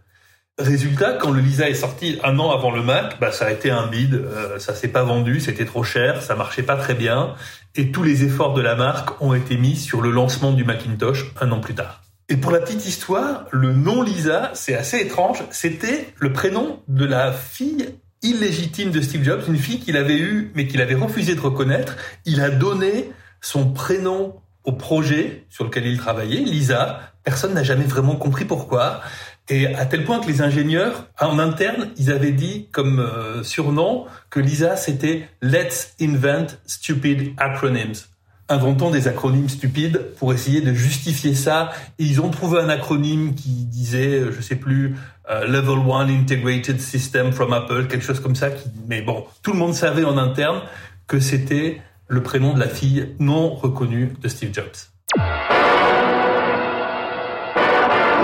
Résultat, 0.57 1.13
quand 1.13 1.31
le 1.31 1.41
Lisa 1.41 1.69
est 1.69 1.73
sorti 1.73 2.17
un 2.23 2.39
an 2.39 2.51
avant 2.51 2.71
le 2.71 2.81
Mac, 2.81 3.19
bah 3.19 3.33
ça 3.33 3.47
a 3.47 3.51
été 3.51 3.71
un 3.71 3.87
bide, 3.87 4.13
euh, 4.13 4.57
ça 4.57 4.73
s'est 4.73 4.87
pas 4.87 5.03
vendu, 5.03 5.41
c'était 5.41 5.65
trop 5.65 5.83
cher, 5.83 6.21
ça 6.21 6.33
marchait 6.35 6.63
pas 6.63 6.77
très 6.77 6.93
bien, 6.93 7.35
et 7.75 7.91
tous 7.91 8.03
les 8.03 8.23
efforts 8.23 8.53
de 8.53 8.61
la 8.61 8.75
marque 8.75 9.21
ont 9.21 9.33
été 9.33 9.57
mis 9.57 9.75
sur 9.75 10.01
le 10.01 10.11
lancement 10.11 10.53
du 10.53 10.63
Macintosh 10.63 11.25
un 11.41 11.51
an 11.51 11.59
plus 11.59 11.75
tard. 11.75 12.04
Et 12.27 12.37
pour 12.37 12.51
la 12.51 12.59
petite 12.59 12.87
histoire, 12.87 13.45
le 13.51 13.71
nom 13.73 14.01
Lisa, 14.01 14.49
c'est 14.55 14.75
assez 14.75 14.97
étrange. 14.97 15.43
C'était 15.51 16.07
le 16.17 16.33
prénom 16.33 16.81
de 16.87 17.05
la 17.05 17.31
fille 17.31 17.89
illégitime 18.23 18.89
de 18.89 18.99
Steve 18.99 19.23
Jobs, 19.23 19.43
une 19.47 19.57
fille 19.57 19.79
qu'il 19.79 19.95
avait 19.95 20.17
eue 20.17 20.51
mais 20.55 20.67
qu'il 20.67 20.81
avait 20.81 20.95
refusé 20.95 21.35
de 21.35 21.39
reconnaître. 21.39 21.95
Il 22.25 22.41
a 22.41 22.49
donné 22.49 23.11
son 23.41 23.71
prénom 23.71 24.41
au 24.63 24.71
projet 24.71 25.45
sur 25.49 25.65
lequel 25.65 25.85
il 25.85 25.97
travaillait, 25.97 26.41
Lisa. 26.41 26.99
Personne 27.23 27.53
n'a 27.53 27.63
jamais 27.63 27.83
vraiment 27.83 28.15
compris 28.15 28.45
pourquoi. 28.45 29.01
Et 29.47 29.67
à 29.75 29.85
tel 29.85 30.03
point 30.03 30.19
que 30.19 30.27
les 30.27 30.41
ingénieurs, 30.41 31.07
en 31.21 31.37
interne, 31.37 31.89
ils 31.97 32.11
avaient 32.11 32.31
dit 32.31 32.67
comme 32.71 32.99
euh, 32.99 33.43
surnom 33.43 34.05
que 34.31 34.39
Lisa, 34.39 34.75
c'était 34.75 35.29
Let's 35.43 35.93
invent 36.01 36.57
stupid 36.65 37.33
acronyms 37.37 38.07
inventons 38.49 38.91
des 38.91 39.07
acronymes 39.07 39.49
stupides 39.49 40.13
pour 40.17 40.33
essayer 40.33 40.61
de 40.61 40.73
justifier 40.73 41.33
ça. 41.33 41.71
Ils 41.97 42.21
ont 42.21 42.29
trouvé 42.29 42.59
un 42.59 42.69
acronyme 42.69 43.33
qui 43.33 43.65
disait, 43.65 44.21
je 44.31 44.41
sais 44.41 44.55
plus, 44.55 44.95
euh, 45.29 45.47
Level 45.47 45.79
1 45.91 46.09
Integrated 46.09 46.79
System 46.79 47.31
from 47.31 47.53
Apple, 47.53 47.87
quelque 47.87 48.05
chose 48.05 48.19
comme 48.19 48.35
ça. 48.35 48.49
Mais 48.87 49.01
bon, 49.01 49.25
tout 49.41 49.53
le 49.53 49.57
monde 49.57 49.73
savait 49.73 50.03
en 50.03 50.17
interne 50.17 50.61
que 51.07 51.19
c'était 51.19 51.81
le 52.07 52.21
prénom 52.21 52.53
de 52.53 52.59
la 52.59 52.67
fille 52.67 53.15
non 53.19 53.53
reconnue 53.55 54.13
de 54.21 54.27
Steve 54.27 54.53
Jobs. 54.53 54.65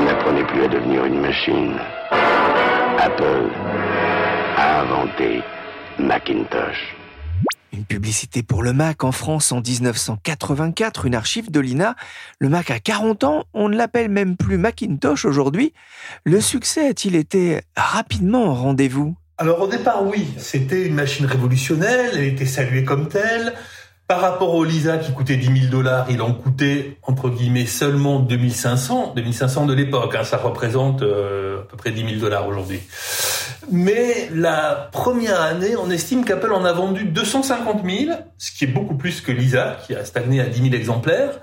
N'apprenez 0.06 0.44
plus 0.46 0.64
à 0.64 0.68
devenir 0.68 1.06
une 1.06 1.20
machine. 1.20 1.74
Apple 3.00 3.50
a 4.58 4.82
inventé 4.82 5.42
Macintosh. 5.98 7.01
Une 7.74 7.86
publicité 7.86 8.44
pour 8.44 8.64
le 8.64 8.74
Mac 8.74 9.06
en 9.06 9.14
France 9.14 9.54
en 9.54 9.62
1984, 9.62 11.06
une 11.06 11.16
archive 11.16 11.50
de 11.50 11.60
l'INA. 11.62 11.96
Le 12.40 12.50
Mac 12.50 12.70
a 12.70 12.80
40 12.80 13.24
ans, 13.24 13.46
on 13.54 13.70
ne 13.70 13.78
l'appelle 13.78 14.10
même 14.10 14.36
plus 14.36 14.58
Macintosh 14.58 15.24
aujourd'hui. 15.24 15.74
Le 16.26 16.42
succès 16.42 16.90
a-t-il 16.90 17.16
été 17.16 17.62
rapidement 17.78 18.48
au 18.48 18.54
rendez-vous? 18.54 19.16
Alors 19.38 19.62
au 19.62 19.68
départ 19.68 20.06
oui, 20.06 20.28
c'était 20.38 20.86
une 20.86 20.94
machine 20.94 21.26
révolutionnaire, 21.26 22.12
elle 22.14 22.26
était 22.26 22.46
saluée 22.46 22.84
comme 22.84 23.08
telle. 23.08 23.54
Par 24.12 24.20
rapport 24.20 24.54
au 24.56 24.66
Lisa 24.66 24.98
qui 24.98 25.14
coûtait 25.14 25.38
10 25.38 25.46
000 25.46 25.72
dollars, 25.72 26.08
il 26.10 26.22
en 26.22 26.34
coûtait 26.34 26.98
entre 27.04 27.30
guillemets 27.30 27.66
seulement 27.66 28.20
2500, 28.20 29.14
2500 29.16 29.66
de 29.68 29.74
l'époque. 29.74 30.16
Hein, 30.16 30.26
ça 30.26 30.36
représente 30.36 31.02
euh, 31.02 31.62
à 31.62 31.64
peu 31.64 31.78
près 31.78 31.92
10 31.92 32.02
000 32.02 32.20
dollars 32.20 32.46
aujourd'hui. 32.46 32.82
Mais 33.72 34.30
la 34.34 34.90
première 34.92 35.40
année, 35.40 35.78
on 35.78 35.90
estime 35.90 36.26
qu'Apple 36.26 36.52
en 36.52 36.66
a 36.66 36.74
vendu 36.74 37.06
250 37.06 37.86
000, 37.90 38.12
ce 38.38 38.52
qui 38.52 38.66
est 38.66 38.68
beaucoup 38.68 38.96
plus 38.96 39.22
que 39.22 39.32
Lisa, 39.32 39.78
qui 39.88 39.96
a 39.96 40.04
stagné 40.04 40.42
à 40.42 40.48
10 40.48 40.62
000 40.62 40.76
exemplaires. 40.76 41.40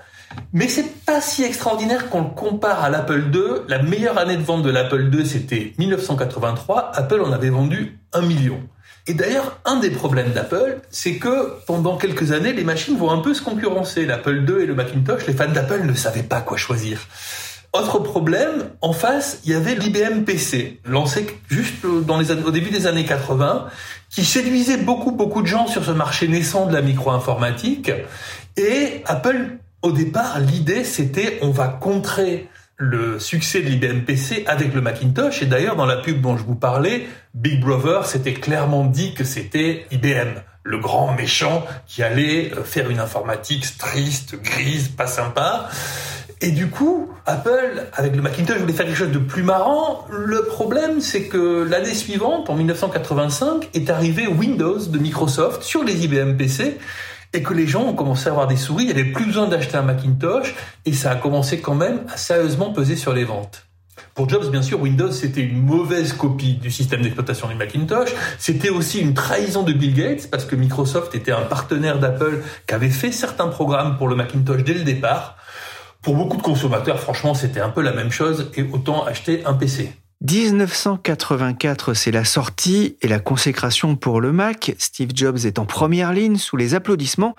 Mais 0.53 0.67
c'est 0.67 1.03
pas 1.07 1.21
si 1.21 1.43
extraordinaire 1.43 2.11
qu'on 2.11 2.21
le 2.21 2.29
compare 2.29 2.83
à 2.83 2.91
l'Apple 2.91 3.31
II. 3.33 3.63
La 3.67 3.81
meilleure 3.81 4.19
année 4.19 4.37
de 4.37 4.43
vente 4.43 4.61
de 4.61 4.69
l'Apple 4.69 5.09
II, 5.11 5.25
c'était 5.25 5.73
1983. 5.79 6.91
Apple 6.93 7.21
en 7.21 7.31
avait 7.31 7.49
vendu 7.49 7.99
un 8.13 8.21
million. 8.21 8.59
Et 9.09 9.15
d'ailleurs, 9.15 9.57
un 9.65 9.77
des 9.77 9.89
problèmes 9.89 10.33
d'Apple, 10.33 10.81
c'est 10.91 11.15
que 11.15 11.55
pendant 11.65 11.97
quelques 11.97 12.31
années, 12.31 12.53
les 12.53 12.63
machines 12.63 12.95
vont 12.95 13.09
un 13.09 13.17
peu 13.17 13.33
se 13.33 13.41
concurrencer. 13.41 14.05
L'Apple 14.05 14.45
II 14.47 14.61
et 14.61 14.67
le 14.67 14.75
Macintosh, 14.75 15.25
les 15.25 15.33
fans 15.33 15.51
d'Apple 15.51 15.81
ne 15.83 15.95
savaient 15.95 16.21
pas 16.21 16.41
quoi 16.41 16.57
choisir. 16.57 16.99
Autre 17.73 17.97
problème, 17.97 18.69
en 18.81 18.93
face, 18.93 19.39
il 19.45 19.51
y 19.51 19.55
avait 19.55 19.73
l'IBM 19.73 20.25
PC, 20.25 20.79
lancé 20.85 21.25
juste 21.49 21.83
au 21.85 22.51
début 22.51 22.69
des 22.69 22.85
années 22.85 23.05
80, 23.05 23.65
qui 24.11 24.23
séduisait 24.23 24.77
beaucoup, 24.77 25.11
beaucoup 25.11 25.41
de 25.41 25.47
gens 25.47 25.65
sur 25.65 25.83
ce 25.83 25.91
marché 25.91 26.27
naissant 26.27 26.67
de 26.67 26.73
la 26.73 26.83
micro-informatique. 26.83 27.91
Et 28.57 29.01
Apple, 29.07 29.57
au 29.81 29.91
départ, 29.91 30.39
l'idée, 30.39 30.83
c'était 30.83 31.39
on 31.41 31.49
va 31.49 31.67
contrer 31.67 32.47
le 32.79 33.19
succès 33.19 33.61
de 33.61 33.67
l'IBM 33.67 33.99
PC 34.05 34.45
avec 34.47 34.73
le 34.73 34.81
Macintosh. 34.81 35.43
Et 35.43 35.45
d'ailleurs, 35.45 35.75
dans 35.75 35.85
la 35.85 35.97
pub 35.97 36.21
dont 36.21 36.37
je 36.37 36.43
vous 36.43 36.55
parlais, 36.55 37.07
Big 37.33 37.59
Brother 37.59 38.05
s'était 38.05 38.33
clairement 38.33 38.85
dit 38.85 39.13
que 39.13 39.25
c'était 39.25 39.85
IBM, 39.91 40.39
le 40.63 40.77
grand 40.79 41.13
méchant 41.13 41.65
qui 41.87 42.01
allait 42.03 42.51
faire 42.63 42.89
une 42.89 42.99
informatique 42.99 43.77
triste, 43.77 44.41
grise, 44.41 44.87
pas 44.87 45.07
sympa. 45.07 45.69
Et 46.41 46.51
du 46.51 46.69
coup, 46.69 47.09
Apple, 47.25 47.87
avec 47.93 48.15
le 48.15 48.21
Macintosh, 48.21 48.59
voulait 48.59 48.71
faire 48.71 48.85
quelque 48.85 48.97
chose 48.97 49.11
de 49.11 49.19
plus 49.19 49.43
marrant. 49.43 50.07
Le 50.09 50.45
problème, 50.45 51.01
c'est 51.01 51.23
que 51.23 51.67
l'année 51.69 51.93
suivante, 51.93 52.49
en 52.49 52.55
1985, 52.55 53.69
est 53.73 53.89
arrivé 53.89 54.25
Windows 54.25 54.79
de 54.79 54.97
Microsoft 54.99 55.63
sur 55.63 55.83
les 55.83 56.05
IBM 56.05 56.37
PC 56.37 56.77
et 57.33 57.43
que 57.43 57.53
les 57.53 57.67
gens 57.67 57.83
ont 57.83 57.93
commencé 57.93 58.27
à 58.27 58.31
avoir 58.31 58.47
des 58.47 58.55
souris. 58.55 58.85
Il 58.85 58.95
n'y 58.95 59.01
avait 59.01 59.11
plus 59.11 59.25
besoin 59.25 59.47
d'acheter 59.47 59.77
un 59.77 59.83
Macintosh 59.83 60.55
et 60.85 60.93
ça 60.93 61.11
a 61.11 61.15
commencé 61.15 61.59
quand 61.59 61.75
même 61.75 62.01
à 62.11 62.17
sérieusement 62.17 62.71
peser 62.71 62.95
sur 62.95 63.13
les 63.13 63.23
ventes. 63.23 63.65
Pour 64.15 64.27
Jobs, 64.27 64.49
bien 64.49 64.61
sûr, 64.61 64.81
Windows, 64.81 65.11
c'était 65.11 65.41
une 65.41 65.61
mauvaise 65.61 66.13
copie 66.13 66.55
du 66.55 66.71
système 66.71 67.01
d'exploitation 67.01 67.47
du 67.47 67.55
Macintosh. 67.55 68.09
C'était 68.37 68.69
aussi 68.69 68.99
une 68.99 69.13
trahison 69.13 69.63
de 69.63 69.71
Bill 69.71 69.93
Gates 69.93 70.29
parce 70.29 70.45
que 70.45 70.55
Microsoft 70.55 71.15
était 71.15 71.31
un 71.31 71.41
partenaire 71.41 71.99
d'Apple 71.99 72.43
qui 72.67 72.73
avait 72.73 72.89
fait 72.89 73.11
certains 73.11 73.47
programmes 73.47 73.97
pour 73.97 74.07
le 74.07 74.15
Macintosh 74.15 74.63
dès 74.63 74.73
le 74.73 74.83
départ. 74.83 75.37
Pour 76.01 76.15
beaucoup 76.15 76.37
de 76.37 76.41
consommateurs, 76.41 76.99
franchement, 76.99 77.33
c'était 77.33 77.59
un 77.59 77.69
peu 77.69 77.81
la 77.81 77.93
même 77.93 78.11
chose 78.11 78.51
et 78.55 78.63
autant 78.63 79.05
acheter 79.05 79.43
un 79.45 79.53
PC. 79.53 79.93
1984, 80.21 81.93
c'est 81.93 82.11
la 82.11 82.25
sortie 82.25 82.97
et 83.01 83.07
la 83.07 83.19
consécration 83.19 83.95
pour 83.95 84.19
le 84.19 84.33
Mac. 84.33 84.75
Steve 84.77 85.11
Jobs 85.15 85.45
est 85.45 85.59
en 85.59 85.65
première 85.65 86.11
ligne 86.11 86.35
sous 86.35 86.57
les 86.57 86.75
applaudissements. 86.75 87.37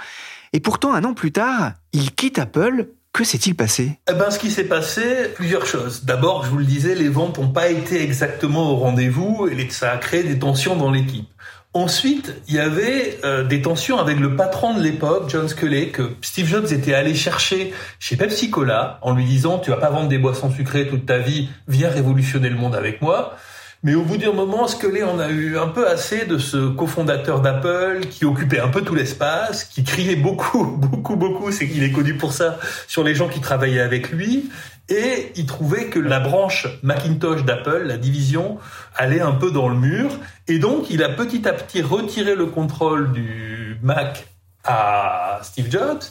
Et 0.55 0.61
pourtant, 0.61 0.95
un 0.95 1.05
an 1.05 1.13
plus 1.13 1.31
tard, 1.31 1.73
il 1.93 2.13
quitte 2.13 2.39
Apple. 2.39 2.89
Que 3.13 3.25
s'est-il 3.25 3.55
passé? 3.55 3.99
Eh 4.09 4.15
ben, 4.15 4.31
ce 4.31 4.39
qui 4.39 4.51
s'est 4.51 4.65
passé, 4.65 5.31
plusieurs 5.35 5.67
choses. 5.67 6.05
D'abord, 6.05 6.45
je 6.45 6.51
vous 6.51 6.59
le 6.59 6.65
disais, 6.65 6.95
les 6.95 7.09
ventes 7.09 7.39
n'ont 7.39 7.51
pas 7.51 7.69
été 7.69 8.03
exactement 8.03 8.71
au 8.71 8.77
rendez-vous 8.77 9.49
et 9.51 9.69
ça 9.69 9.91
a 9.91 9.99
créé 9.99 10.23
des 10.23 10.39
tensions 10.39 10.77
dans 10.77 10.93
l'équipe. 10.93 11.29
Ensuite, 11.73 12.35
il 12.49 12.55
y 12.57 12.59
avait 12.59 13.21
euh, 13.25 13.45
des 13.45 13.63
tensions 13.63 13.99
avec 13.99 14.19
le 14.19 14.35
patron 14.35 14.75
de 14.75 14.83
l'époque, 14.83 15.29
John 15.29 15.49
Sculley, 15.49 15.91
que 15.91 16.17
Steve 16.21 16.49
Jobs 16.49 16.73
était 16.73 16.95
allé 16.95 17.15
chercher 17.15 17.73
chez 18.01 18.17
Pepsi 18.17 18.51
Cola 18.51 18.99
en 19.03 19.15
lui 19.15 19.25
disant 19.25 19.61
"Tu 19.61 19.71
vas 19.71 19.77
pas 19.77 19.91
vendre 19.91 20.09
des 20.09 20.19
boissons 20.19 20.51
sucrées 20.51 20.89
toute 20.89 21.07
ta 21.07 21.19
vie, 21.19 21.49
viens 21.69 21.89
révolutionner 21.89 22.49
le 22.49 22.57
monde 22.57 22.75
avec 22.75 23.01
moi." 23.01 23.37
Mais 23.83 23.95
au 23.95 24.03
bout 24.03 24.19
d'un 24.19 24.33
moment, 24.33 24.69
Scully 24.69 25.03
en 25.03 25.19
a 25.19 25.31
eu 25.31 25.57
un 25.57 25.69
peu 25.69 25.89
assez 25.89 26.27
de 26.27 26.37
ce 26.37 26.69
cofondateur 26.69 27.41
d'Apple 27.41 28.01
qui 28.11 28.27
occupait 28.27 28.61
un 28.61 28.69
peu 28.69 28.83
tout 28.83 28.95
l'espace, 28.95 29.65
qui 29.65 29.85
criait 29.85 30.17
beaucoup, 30.17 30.65
beaucoup, 30.79 31.17
beaucoup, 31.17 31.51
c'est 31.51 31.67
qu'il 31.67 31.83
est 31.83 31.93
connu 31.93 32.15
pour 32.15 32.35
ça, 32.35 32.59
sur 32.87 33.03
les 33.05 33.15
gens 33.15 33.29
qui 33.29 33.41
travaillaient 33.41 33.81
avec 33.81 34.11
lui. 34.11 34.51
Et 34.91 35.33
il 35.37 35.47
trouvait 35.47 35.87
que 35.87 35.99
la 35.99 36.21
branche 36.21 36.67
Macintosh 36.83 37.45
d'Apple, 37.45 37.85
la 37.87 37.97
division, 37.97 38.59
allait 38.97 39.21
un 39.21 39.33
peu 39.33 39.51
dans 39.51 39.69
le 39.69 39.77
mur. 39.77 40.11
Et 40.47 40.59
donc, 40.59 40.91
il 40.91 41.03
a 41.03 41.09
petit 41.09 41.49
à 41.49 41.53
petit 41.53 41.81
retiré 41.81 42.35
le 42.35 42.47
contrôle 42.47 43.13
du 43.13 43.79
Mac 43.83 44.27
à 44.65 45.39
Steve 45.43 45.71
Jobs. 45.71 46.03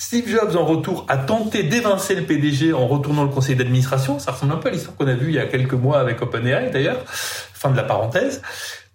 Steve 0.00 0.28
Jobs, 0.28 0.56
en 0.56 0.64
retour, 0.64 1.04
a 1.08 1.16
tenté 1.16 1.64
d'évincer 1.64 2.14
le 2.14 2.22
PDG 2.22 2.72
en 2.72 2.86
retournant 2.86 3.24
le 3.24 3.30
conseil 3.30 3.56
d'administration. 3.56 4.20
Ça 4.20 4.30
ressemble 4.30 4.52
un 4.52 4.58
peu 4.58 4.68
à 4.68 4.70
l'histoire 4.70 4.96
qu'on 4.96 5.08
a 5.08 5.14
vue 5.14 5.30
il 5.30 5.34
y 5.34 5.40
a 5.40 5.46
quelques 5.46 5.74
mois 5.74 5.98
avec 5.98 6.22
OpenAI, 6.22 6.70
d'ailleurs. 6.70 7.02
Fin 7.04 7.72
de 7.72 7.76
la 7.76 7.82
parenthèse. 7.82 8.40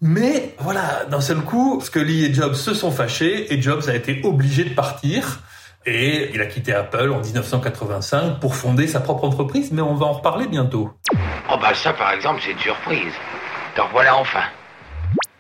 Mais 0.02 0.56
voilà, 0.60 1.04
d'un 1.12 1.20
seul 1.20 1.42
coup, 1.42 1.82
Scully 1.84 2.24
et 2.24 2.34
Jobs 2.34 2.54
se 2.54 2.74
sont 2.74 2.90
fâchés 2.90 3.54
et 3.54 3.62
Jobs 3.62 3.90
a 3.90 3.96
été 3.96 4.22
obligé 4.24 4.64
de 4.64 4.74
partir. 4.74 5.42
Et 5.86 6.32
il 6.34 6.40
a 6.40 6.46
quitté 6.46 6.74
Apple 6.74 7.12
en 7.12 7.20
1985 7.20 8.40
pour 8.40 8.56
fonder 8.56 8.88
sa 8.88 9.02
propre 9.02 9.26
entreprise, 9.26 9.74
mais 9.74 9.82
on 9.82 9.96
va 9.96 10.06
en 10.06 10.14
reparler 10.14 10.48
bientôt. 10.48 10.94
Oh 11.52 11.58
bah 11.62 11.74
ça 11.74 11.92
par 11.92 12.14
exemple 12.14 12.40
c'est 12.42 12.52
une 12.52 12.60
surprise. 12.60 13.14
Donc 13.76 13.88
voilà 13.92 14.16
enfin. 14.16 14.44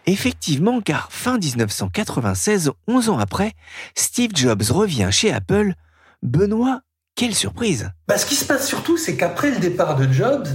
Effectivement, 0.06 0.82
car 0.82 1.10
fin 1.12 1.38
1996, 1.38 2.72
11 2.88 3.10
ans 3.10 3.20
après, 3.20 3.54
Steve 3.96 4.32
Jobs 4.34 4.64
revient 4.70 5.10
chez 5.12 5.32
Apple. 5.32 5.74
Benoît, 6.22 6.82
quelle 7.16 7.36
surprise 7.36 7.92
bah, 8.08 8.18
Ce 8.18 8.26
qui 8.26 8.36
se 8.36 8.46
passe 8.46 8.68
surtout, 8.68 8.98
c'est 8.98 9.16
qu'après 9.16 9.52
le 9.52 9.60
départ 9.60 9.96
de 9.96 10.12
Jobs, 10.12 10.48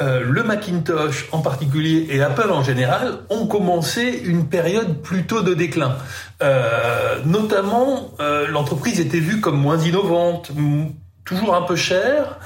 euh, 0.00 0.24
le 0.24 0.42
Macintosh 0.42 1.28
en 1.32 1.40
particulier 1.40 2.06
et 2.10 2.22
Apple 2.22 2.50
en 2.50 2.62
général 2.62 3.18
ont 3.28 3.46
commencé 3.46 4.22
une 4.24 4.48
période 4.48 5.02
plutôt 5.02 5.42
de 5.42 5.52
déclin. 5.52 5.96
Euh, 6.42 7.18
notamment, 7.26 8.14
euh, 8.18 8.48
l'entreprise 8.48 9.00
était 9.00 9.20
vue 9.20 9.40
comme 9.40 9.60
moins 9.60 9.78
innovante, 9.78 10.50
toujours 11.26 11.54
un 11.54 11.62
peu 11.62 11.76
chère, 11.76 12.38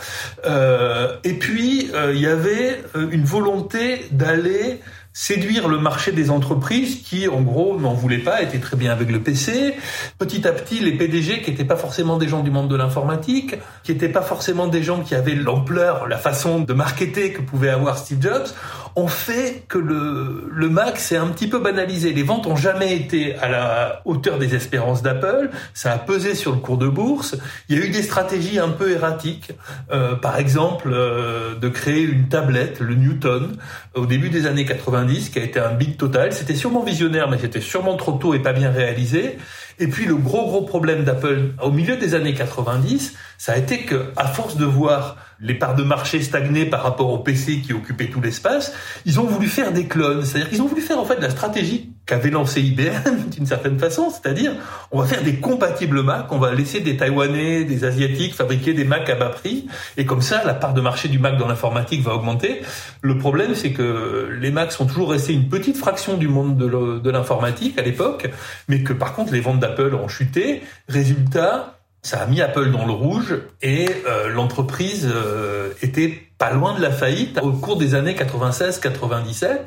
et 1.24 1.32
puis 1.34 1.90
il 2.12 2.20
y 2.20 2.26
avait 2.26 2.82
une 2.94 3.24
volonté 3.24 4.06
d'aller 4.10 4.80
séduire 5.18 5.66
le 5.66 5.78
marché 5.78 6.12
des 6.12 6.28
entreprises 6.28 7.00
qui, 7.02 7.26
en 7.26 7.40
gros, 7.40 7.80
n'en 7.80 7.94
voulaient 7.94 8.18
pas, 8.18 8.42
étaient 8.42 8.58
très 8.58 8.76
bien 8.76 8.92
avec 8.92 9.10
le 9.10 9.22
PC. 9.22 9.74
Petit 10.18 10.46
à 10.46 10.52
petit, 10.52 10.78
les 10.78 10.92
PDG, 10.92 11.40
qui 11.40 11.50
n'étaient 11.50 11.64
pas 11.64 11.78
forcément 11.78 12.18
des 12.18 12.28
gens 12.28 12.42
du 12.42 12.50
monde 12.50 12.68
de 12.68 12.76
l'informatique, 12.76 13.54
qui 13.82 13.92
n'étaient 13.92 14.10
pas 14.10 14.20
forcément 14.20 14.66
des 14.66 14.82
gens 14.82 15.00
qui 15.00 15.14
avaient 15.14 15.34
l'ampleur, 15.34 16.06
la 16.06 16.18
façon 16.18 16.60
de 16.60 16.72
marketer 16.74 17.32
que 17.32 17.40
pouvait 17.40 17.70
avoir 17.70 17.96
Steve 17.96 18.20
Jobs, 18.20 18.48
ont 18.96 19.08
fait 19.08 19.62
que 19.68 19.76
le, 19.76 20.48
le 20.50 20.68
Mac 20.70 20.98
s'est 20.98 21.18
un 21.18 21.26
petit 21.28 21.48
peu 21.48 21.58
banalisé. 21.58 22.14
Les 22.14 22.22
ventes 22.22 22.46
ont 22.46 22.56
jamais 22.56 22.96
été 22.96 23.36
à 23.36 23.48
la 23.48 24.00
hauteur 24.06 24.38
des 24.38 24.54
espérances 24.54 25.02
d'Apple. 25.02 25.50
Ça 25.74 25.92
a 25.92 25.98
pesé 25.98 26.34
sur 26.34 26.52
le 26.52 26.58
cours 26.58 26.78
de 26.78 26.88
bourse. 26.88 27.36
Il 27.68 27.78
y 27.78 27.82
a 27.82 27.84
eu 27.84 27.90
des 27.90 28.02
stratégies 28.02 28.58
un 28.58 28.70
peu 28.70 28.90
erratiques. 28.92 29.52
Euh, 29.92 30.16
par 30.16 30.38
exemple, 30.38 30.88
euh, 30.92 31.54
de 31.54 31.68
créer 31.68 32.02
une 32.02 32.28
tablette, 32.28 32.80
le 32.80 32.94
Newton, 32.94 33.56
au 33.94 34.06
début 34.06 34.30
des 34.30 34.46
années 34.46 34.64
90 34.64 35.28
qui 35.28 35.38
a 35.38 35.42
été 35.42 35.60
un 35.60 35.74
big 35.74 35.98
total. 35.98 36.32
C'était 36.32 36.54
sûrement 36.54 36.82
visionnaire, 36.82 37.28
mais 37.28 37.38
c'était 37.38 37.60
sûrement 37.60 37.96
trop 37.96 38.12
tôt 38.12 38.32
et 38.32 38.38
pas 38.38 38.54
bien 38.54 38.70
réalisé. 38.70 39.36
Et 39.78 39.88
puis 39.88 40.06
le 40.06 40.16
gros 40.16 40.46
gros 40.46 40.62
problème 40.62 41.04
d'Apple 41.04 41.52
au 41.62 41.70
milieu 41.70 41.96
des 41.96 42.14
années 42.14 42.34
90, 42.34 43.14
ça 43.36 43.52
a 43.52 43.56
été 43.56 43.80
que 43.80 44.12
à 44.16 44.26
force 44.26 44.56
de 44.56 44.64
voir 44.64 45.16
les 45.38 45.54
parts 45.54 45.74
de 45.74 45.82
marché 45.82 46.22
stagner 46.22 46.64
par 46.64 46.82
rapport 46.82 47.12
au 47.12 47.18
PC 47.18 47.60
qui 47.60 47.74
occupait 47.74 48.08
tout 48.08 48.20
l'espace, 48.20 48.72
ils 49.04 49.20
ont 49.20 49.24
voulu 49.24 49.48
faire 49.48 49.72
des 49.72 49.86
clones. 49.86 50.24
C'est-à-dire 50.24 50.48
qu'ils 50.48 50.62
ont 50.62 50.66
voulu 50.66 50.80
faire 50.80 50.98
en 50.98 51.04
fait 51.04 51.20
la 51.20 51.30
stratégie 51.30 51.85
qu'avait 52.06 52.30
lancé 52.30 52.62
IBM 52.62 53.28
d'une 53.30 53.46
certaine 53.46 53.78
façon, 53.78 54.10
c'est-à-dire 54.10 54.52
on 54.90 55.00
va 55.00 55.06
faire 55.06 55.22
des 55.22 55.36
compatibles 55.36 56.02
Mac, 56.02 56.26
on 56.30 56.38
va 56.38 56.54
laisser 56.54 56.80
des 56.80 56.96
Taïwanais, 56.96 57.64
des 57.64 57.84
Asiatiques 57.84 58.34
fabriquer 58.34 58.72
des 58.72 58.84
Mac 58.84 59.10
à 59.10 59.16
bas 59.16 59.28
prix, 59.28 59.66
et 59.96 60.06
comme 60.06 60.22
ça 60.22 60.42
la 60.44 60.54
part 60.54 60.72
de 60.72 60.80
marché 60.80 61.08
du 61.08 61.18
Mac 61.18 61.36
dans 61.36 61.48
l'informatique 61.48 62.02
va 62.02 62.14
augmenter. 62.14 62.62
Le 63.02 63.18
problème 63.18 63.54
c'est 63.54 63.72
que 63.72 64.28
les 64.40 64.50
Macs 64.50 64.72
sont 64.72 64.86
toujours 64.86 65.10
restés 65.10 65.32
une 65.32 65.48
petite 65.48 65.76
fraction 65.76 66.16
du 66.16 66.28
monde 66.28 66.56
de 66.56 67.10
l'informatique 67.10 67.78
à 67.78 67.82
l'époque, 67.82 68.28
mais 68.68 68.82
que 68.82 68.92
par 68.92 69.14
contre 69.14 69.32
les 69.32 69.40
ventes 69.40 69.60
d'Apple 69.60 69.94
ont 69.94 70.08
chuté. 70.08 70.62
Résultat, 70.88 71.76
ça 72.06 72.20
a 72.20 72.26
mis 72.26 72.40
Apple 72.40 72.70
dans 72.70 72.86
le 72.86 72.92
rouge 72.92 73.36
et 73.62 73.88
euh, 74.06 74.28
l'entreprise 74.28 75.10
euh, 75.12 75.72
était 75.82 76.22
pas 76.38 76.52
loin 76.52 76.76
de 76.76 76.80
la 76.80 76.92
faillite 76.92 77.40
au 77.42 77.50
cours 77.50 77.76
des 77.76 77.96
années 77.96 78.14
96-97. 78.14 79.58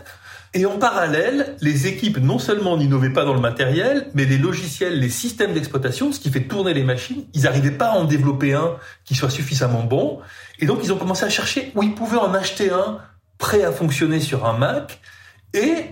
Et 0.56 0.66
en 0.66 0.80
parallèle, 0.80 1.56
les 1.62 1.86
équipes 1.86 2.18
non 2.18 2.40
seulement 2.40 2.76
n'innovaient 2.76 3.14
pas 3.14 3.24
dans 3.24 3.36
le 3.36 3.40
matériel, 3.40 4.10
mais 4.16 4.26
les 4.26 4.40
logiciels, 4.40 5.00
les 5.00 5.10
systèmes 5.10 5.54
d'exploitation, 5.54 6.12
ce 6.12 6.20
qui 6.20 6.32
fait 6.32 6.44
tourner 6.44 6.74
les 6.74 6.84
machines, 6.84 7.26
ils 7.36 7.44
n'arrivaient 7.44 7.70
pas 7.70 7.92
à 7.92 7.98
en 7.98 8.06
développer 8.06 8.54
un 8.54 8.78
qui 9.06 9.14
soit 9.14 9.30
suffisamment 9.30 9.84
bon. 9.84 10.20
Et 10.58 10.66
donc 10.66 10.80
ils 10.84 10.92
ont 10.92 10.98
commencé 10.98 11.24
à 11.24 11.30
chercher 11.30 11.72
où 11.76 11.84
ils 11.84 11.94
pouvaient 11.94 12.18
en 12.18 12.34
acheter 12.34 12.72
un 12.72 13.00
prêt 13.38 13.64
à 13.64 13.72
fonctionner 13.72 14.20
sur 14.20 14.48
un 14.48 14.58
Mac. 14.58 15.00
Et 15.54 15.86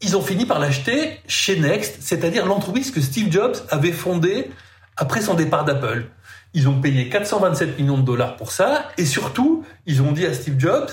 ils 0.00 0.16
ont 0.16 0.22
fini 0.22 0.46
par 0.46 0.60
l'acheter 0.60 1.18
chez 1.26 1.58
Next, 1.58 1.96
c'est-à-dire 2.00 2.46
l'entreprise 2.46 2.92
que 2.92 3.00
Steve 3.00 3.32
Jobs 3.32 3.56
avait 3.68 3.92
fondée 3.92 4.50
après 4.96 5.20
son 5.20 5.34
départ 5.34 5.64
d'Apple. 5.64 6.06
Ils 6.54 6.68
ont 6.68 6.80
payé 6.80 7.08
427 7.08 7.78
millions 7.78 7.98
de 7.98 8.02
dollars 8.02 8.36
pour 8.36 8.52
ça, 8.52 8.88
et 8.96 9.04
surtout, 9.04 9.64
ils 9.86 10.02
ont 10.02 10.12
dit 10.12 10.24
à 10.24 10.32
Steve 10.32 10.58
Jobs, 10.58 10.88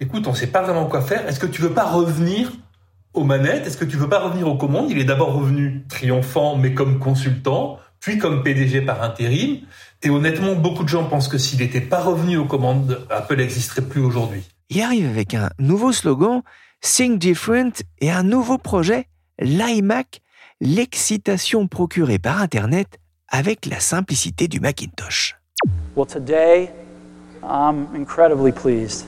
écoute, 0.00 0.26
on 0.26 0.32
ne 0.32 0.36
sait 0.36 0.48
pas 0.48 0.62
vraiment 0.62 0.86
quoi 0.86 1.02
faire, 1.02 1.26
est-ce 1.28 1.40
que 1.40 1.46
tu 1.46 1.62
veux 1.62 1.72
pas 1.72 1.84
revenir 1.84 2.52
aux 3.14 3.24
manettes, 3.24 3.66
est-ce 3.66 3.76
que 3.76 3.84
tu 3.84 3.96
veux 3.96 4.08
pas 4.08 4.20
revenir 4.20 4.48
aux 4.48 4.56
commandes? 4.56 4.90
Il 4.90 4.98
est 4.98 5.04
d'abord 5.04 5.34
revenu 5.34 5.84
triomphant, 5.88 6.56
mais 6.56 6.74
comme 6.74 6.98
consultant, 6.98 7.78
puis 8.00 8.18
comme 8.18 8.42
PDG 8.42 8.82
par 8.82 9.02
intérim, 9.02 9.60
et 10.02 10.10
honnêtement, 10.10 10.54
beaucoup 10.54 10.84
de 10.84 10.88
gens 10.88 11.04
pensent 11.04 11.26
que 11.26 11.38
s'il 11.38 11.58
n'était 11.58 11.80
pas 11.80 12.00
revenu 12.00 12.36
aux 12.36 12.44
commandes, 12.44 13.04
Apple 13.10 13.36
n'existerait 13.36 13.82
plus 13.82 14.00
aujourd'hui. 14.00 14.42
Il 14.70 14.80
arrive 14.80 15.08
avec 15.08 15.34
un 15.34 15.50
nouveau 15.58 15.92
slogan, 15.92 16.42
Think 16.80 17.18
Different, 17.18 17.72
et 18.00 18.10
un 18.10 18.22
nouveau 18.22 18.58
projet, 18.58 19.06
l'iMac, 19.40 20.20
l'excitation 20.60 21.66
procurée 21.66 22.20
par 22.20 22.40
Internet 22.40 22.98
avec 23.28 23.66
la 23.66 23.80
simplicité 23.80 24.46
du 24.46 24.60
Macintosh. 24.60 25.36
Well, 25.96 26.06
today, 26.06 26.70
I'm 27.42 27.88
incredibly 27.94 28.52
pleased 28.52 29.04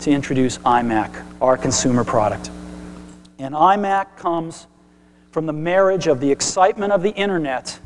to 0.00 0.10
introduce 0.10 0.58
iMac, 0.58 1.10
our 1.40 1.56
consumer 1.56 2.04
product. 2.04 2.50
And 3.38 3.54
iMac 3.54 4.16
comes 4.16 4.66
from 5.30 5.46
the 5.46 5.52
marriage 5.52 6.06
of 6.06 6.20
the 6.20 6.30
excitement 6.30 6.92
of 6.92 7.02
the 7.02 7.14
internet 7.14 7.78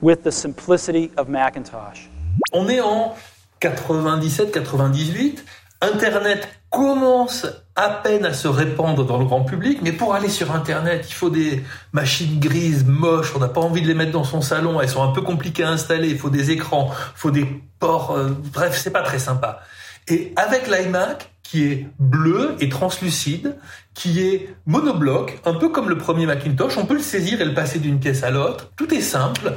with 0.00 0.22
the 0.22 0.32
simplicity 0.32 1.10
of 1.16 1.28
Macintosh. 1.28 2.08
On 2.52 2.68
est 2.68 2.80
en 2.80 3.14
97-98. 3.60 5.38
Internet 5.82 6.48
commence 6.70 7.46
à 7.74 7.90
peine 7.90 8.24
à 8.24 8.32
se 8.32 8.48
répandre 8.48 9.04
dans 9.04 9.18
le 9.18 9.24
grand 9.24 9.44
public, 9.44 9.80
mais 9.82 9.92
pour 9.92 10.14
aller 10.14 10.28
sur 10.28 10.54
Internet, 10.54 11.06
il 11.08 11.12
faut 11.12 11.30
des 11.30 11.62
machines 11.92 12.40
grises, 12.40 12.84
moches, 12.86 13.34
on 13.34 13.38
n'a 13.38 13.48
pas 13.48 13.60
envie 13.60 13.82
de 13.82 13.86
les 13.86 13.94
mettre 13.94 14.12
dans 14.12 14.24
son 14.24 14.40
salon, 14.40 14.80
elles 14.80 14.88
sont 14.88 15.02
un 15.02 15.12
peu 15.12 15.22
compliquées 15.22 15.64
à 15.64 15.70
installer, 15.70 16.08
il 16.08 16.18
faut 16.18 16.30
des 16.30 16.50
écrans, 16.50 16.90
il 16.90 17.18
faut 17.18 17.30
des 17.30 17.46
ports, 17.78 18.12
euh, 18.12 18.30
bref, 18.52 18.78
c'est 18.82 18.90
pas 18.90 19.02
très 19.02 19.18
sympa. 19.18 19.60
Et 20.08 20.32
avec 20.36 20.68
l'iMac, 20.68 21.30
qui 21.48 21.64
est 21.64 21.86
bleu 22.00 22.56
et 22.58 22.68
translucide, 22.68 23.56
qui 23.94 24.20
est 24.20 24.56
monobloc, 24.66 25.38
un 25.44 25.54
peu 25.54 25.68
comme 25.68 25.88
le 25.88 25.96
premier 25.96 26.26
Macintosh, 26.26 26.76
on 26.76 26.86
peut 26.86 26.94
le 26.94 27.00
saisir 27.00 27.40
et 27.40 27.44
le 27.44 27.54
passer 27.54 27.78
d'une 27.78 28.00
pièce 28.00 28.24
à 28.24 28.30
l'autre, 28.30 28.72
tout 28.76 28.92
est 28.92 29.00
simple. 29.00 29.52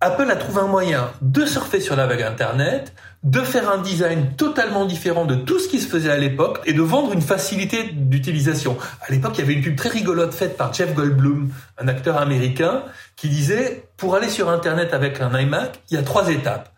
Apple 0.00 0.30
a 0.30 0.36
trouvé 0.36 0.60
un 0.60 0.66
moyen 0.66 1.10
de 1.20 1.44
surfer 1.44 1.80
sur 1.80 1.94
la 1.94 2.06
vague 2.06 2.22
Internet, 2.22 2.94
de 3.22 3.40
faire 3.40 3.70
un 3.70 3.78
design 3.78 4.34
totalement 4.36 4.86
différent 4.86 5.26
de 5.26 5.34
tout 5.34 5.58
ce 5.58 5.68
qui 5.68 5.80
se 5.80 5.88
faisait 5.88 6.10
à 6.10 6.16
l'époque 6.16 6.60
et 6.64 6.72
de 6.72 6.82
vendre 6.82 7.12
une 7.12 7.20
facilité 7.20 7.90
d'utilisation. 7.92 8.78
À 9.06 9.12
l'époque, 9.12 9.32
il 9.36 9.40
y 9.40 9.44
avait 9.44 9.54
une 9.54 9.62
pub 9.62 9.76
très 9.76 9.88
rigolote 9.90 10.32
faite 10.32 10.56
par 10.56 10.72
Jeff 10.72 10.94
Goldblum, 10.94 11.50
un 11.78 11.88
acteur 11.88 12.18
américain, 12.18 12.82
qui 13.16 13.28
disait, 13.28 13.88
pour 13.98 14.14
aller 14.14 14.30
sur 14.30 14.48
Internet 14.48 14.94
avec 14.94 15.20
un 15.20 15.38
iMac, 15.38 15.80
il 15.90 15.94
y 15.94 15.98
a 15.98 16.02
trois 16.02 16.30
étapes. 16.30 16.72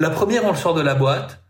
La 0.00 0.10
première, 0.10 0.44
on 0.44 0.50
le 0.50 0.56
sort 0.56 0.74
de 0.74 0.80
la 0.80 0.94
boîte. 0.94 1.40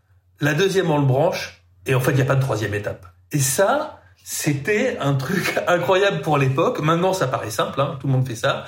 La 0.41 0.53
deuxième, 0.53 0.91
on 0.91 0.99
le 0.99 1.05
branche. 1.05 1.60
Et 1.85 1.95
en 1.95 1.99
fait, 1.99 2.11
il 2.11 2.15
n'y 2.17 2.21
a 2.21 2.25
pas 2.25 2.35
de 2.35 2.41
troisième 2.41 2.73
étape. 2.73 3.05
Et 3.31 3.39
ça, 3.39 4.01
c'était 4.23 4.97
un 4.99 5.13
truc 5.13 5.59
incroyable 5.67 6.21
pour 6.21 6.37
l'époque. 6.37 6.79
Maintenant, 6.81 7.13
ça 7.13 7.27
paraît 7.27 7.51
simple, 7.51 7.81
hein, 7.81 7.97
tout 7.99 8.07
le 8.07 8.13
monde 8.13 8.27
fait 8.27 8.35
ça. 8.35 8.65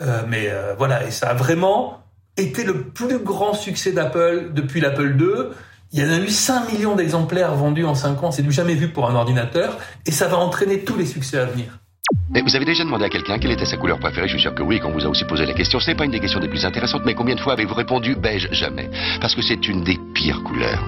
Euh, 0.00 0.22
mais 0.28 0.48
euh, 0.50 0.74
voilà, 0.76 1.04
et 1.04 1.10
ça 1.10 1.30
a 1.30 1.34
vraiment 1.34 2.02
était 2.36 2.64
le 2.64 2.82
plus 2.82 3.18
grand 3.18 3.54
succès 3.54 3.92
d'Apple 3.92 4.50
depuis 4.52 4.80
l'Apple 4.80 5.16
II. 5.18 5.54
Il 5.92 6.00
y 6.00 6.04
en 6.04 6.12
a 6.12 6.18
eu 6.18 6.28
5 6.28 6.72
millions 6.72 6.94
d'exemplaires 6.94 7.54
vendus 7.54 7.84
en 7.84 7.94
5 7.94 8.22
ans, 8.24 8.30
c'est 8.30 8.42
du 8.42 8.52
jamais 8.52 8.74
vu 8.74 8.88
pour 8.88 9.08
un 9.08 9.14
ordinateur, 9.14 9.78
et 10.04 10.10
ça 10.10 10.28
va 10.28 10.36
entraîner 10.36 10.80
tous 10.80 10.96
les 10.96 11.06
succès 11.06 11.38
à 11.38 11.46
venir. 11.46 11.78
Mais 12.30 12.40
vous 12.42 12.54
avez 12.54 12.64
déjà 12.64 12.84
demandé 12.84 13.04
à 13.04 13.08
quelqu'un 13.08 13.38
quelle 13.38 13.52
était 13.52 13.64
sa 13.64 13.76
couleur 13.76 13.98
préférée 13.98 14.28
Je 14.28 14.34
suis 14.34 14.42
sûr 14.42 14.54
que 14.54 14.62
oui, 14.62 14.78
quand 14.78 14.90
vous 14.90 15.04
a 15.04 15.08
aussi 15.08 15.24
posé 15.24 15.46
la 15.46 15.54
question. 15.54 15.80
Ce 15.80 15.90
n'est 15.90 15.96
pas 15.96 16.04
une 16.04 16.10
des 16.10 16.20
questions 16.20 16.38
les 16.38 16.48
plus 16.48 16.64
intéressantes, 16.64 17.02
mais 17.04 17.14
combien 17.14 17.34
de 17.34 17.40
fois 17.40 17.54
avez-vous 17.54 17.74
répondu 17.74 18.14
beige 18.14 18.48
Jamais. 18.52 18.90
Parce 19.20 19.34
que 19.34 19.42
c'est 19.42 19.66
une 19.68 19.82
des 19.82 19.94
pires 19.94 20.12
pire 20.12 20.42
couleur. 20.42 20.84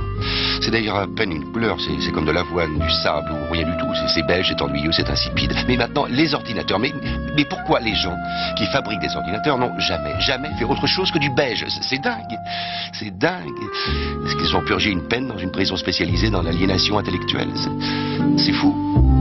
C'est 0.60 0.70
d'ailleurs 0.70 0.96
à 0.96 1.06
peine 1.06 1.32
une 1.32 1.52
couleur, 1.52 1.76
c'est 1.80 2.12
comme 2.12 2.26
de 2.26 2.32
l'avoine, 2.32 2.78
du 2.78 2.90
sable 3.02 3.32
ou 3.32 3.52
rien 3.52 3.64
du 3.64 3.76
tout. 3.78 3.86
C'est 4.14 4.26
beige, 4.26 4.48
c'est 4.48 4.62
ennuyeux, 4.62 4.92
c'est 4.92 5.08
insipide. 5.08 5.54
Mais 5.66 5.76
maintenant, 5.76 6.06
les 6.06 6.34
ordinateurs, 6.34 6.78
mais, 6.78 6.92
mais 7.36 7.44
pourquoi 7.44 7.80
les 7.80 7.94
gens 7.94 8.16
qui 8.56 8.66
fabriquent 8.66 9.00
des 9.00 9.14
ordinateurs 9.16 9.58
n'ont 9.58 9.78
jamais, 9.78 10.18
jamais 10.20 10.50
fait 10.58 10.64
autre 10.64 10.86
chose 10.86 11.10
que 11.10 11.18
du 11.18 11.30
beige? 11.30 11.64
C'est 11.82 12.02
dingue, 12.02 12.36
c'est 12.92 13.16
dingue. 13.16 13.48
Est-ce 14.26 14.36
qu'ils 14.36 14.56
ont 14.56 14.64
purgé 14.64 14.90
une 14.90 15.06
peine 15.08 15.28
dans 15.28 15.38
une 15.38 15.50
prison 15.50 15.76
spécialisée 15.76 16.30
dans 16.30 16.42
l'aliénation 16.42 16.98
intellectuelle? 16.98 17.48
C'est 18.36 18.52
fou 18.52 19.17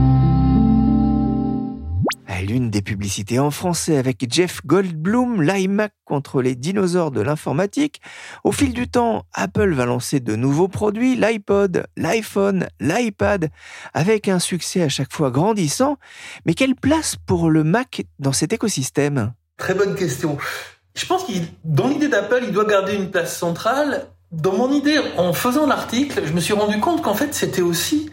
l'une 2.48 2.70
des 2.70 2.80
publicités 2.80 3.38
en 3.38 3.50
français 3.50 3.98
avec 3.98 4.24
Jeff 4.32 4.60
Goldblum, 4.64 5.42
l'iMac 5.42 5.92
contre 6.06 6.40
les 6.40 6.54
dinosaures 6.54 7.10
de 7.10 7.20
l'informatique. 7.20 8.00
Au 8.42 8.52
fil 8.52 8.72
du 8.72 8.88
temps, 8.88 9.26
Apple 9.34 9.74
va 9.74 9.84
lancer 9.84 10.20
de 10.20 10.34
nouveaux 10.34 10.68
produits, 10.68 11.14
l'iPod, 11.14 11.84
l'iPhone, 11.96 12.66
l'iPad, 12.80 13.50
avec 13.92 14.28
un 14.28 14.38
succès 14.38 14.82
à 14.82 14.88
chaque 14.88 15.12
fois 15.12 15.30
grandissant. 15.30 15.98
Mais 16.46 16.54
quelle 16.54 16.74
place 16.74 17.16
pour 17.26 17.50
le 17.50 17.64
Mac 17.64 18.06
dans 18.18 18.32
cet 18.32 18.54
écosystème? 18.54 19.34
Très 19.58 19.74
bonne 19.74 19.94
question. 19.94 20.38
Je 20.94 21.04
pense 21.04 21.24
que 21.24 21.32
dans 21.64 21.86
l'idée 21.86 22.08
d'Apple, 22.08 22.44
il 22.44 22.52
doit 22.52 22.64
garder 22.64 22.94
une 22.94 23.10
place 23.10 23.36
centrale. 23.36 24.06
Dans 24.32 24.56
mon 24.56 24.72
idée, 24.72 24.98
en 25.18 25.34
faisant 25.34 25.66
l'article, 25.66 26.22
je 26.24 26.32
me 26.32 26.40
suis 26.40 26.54
rendu 26.54 26.80
compte 26.80 27.02
qu'en 27.02 27.14
fait, 27.14 27.34
c'était 27.34 27.62
aussi 27.62 28.10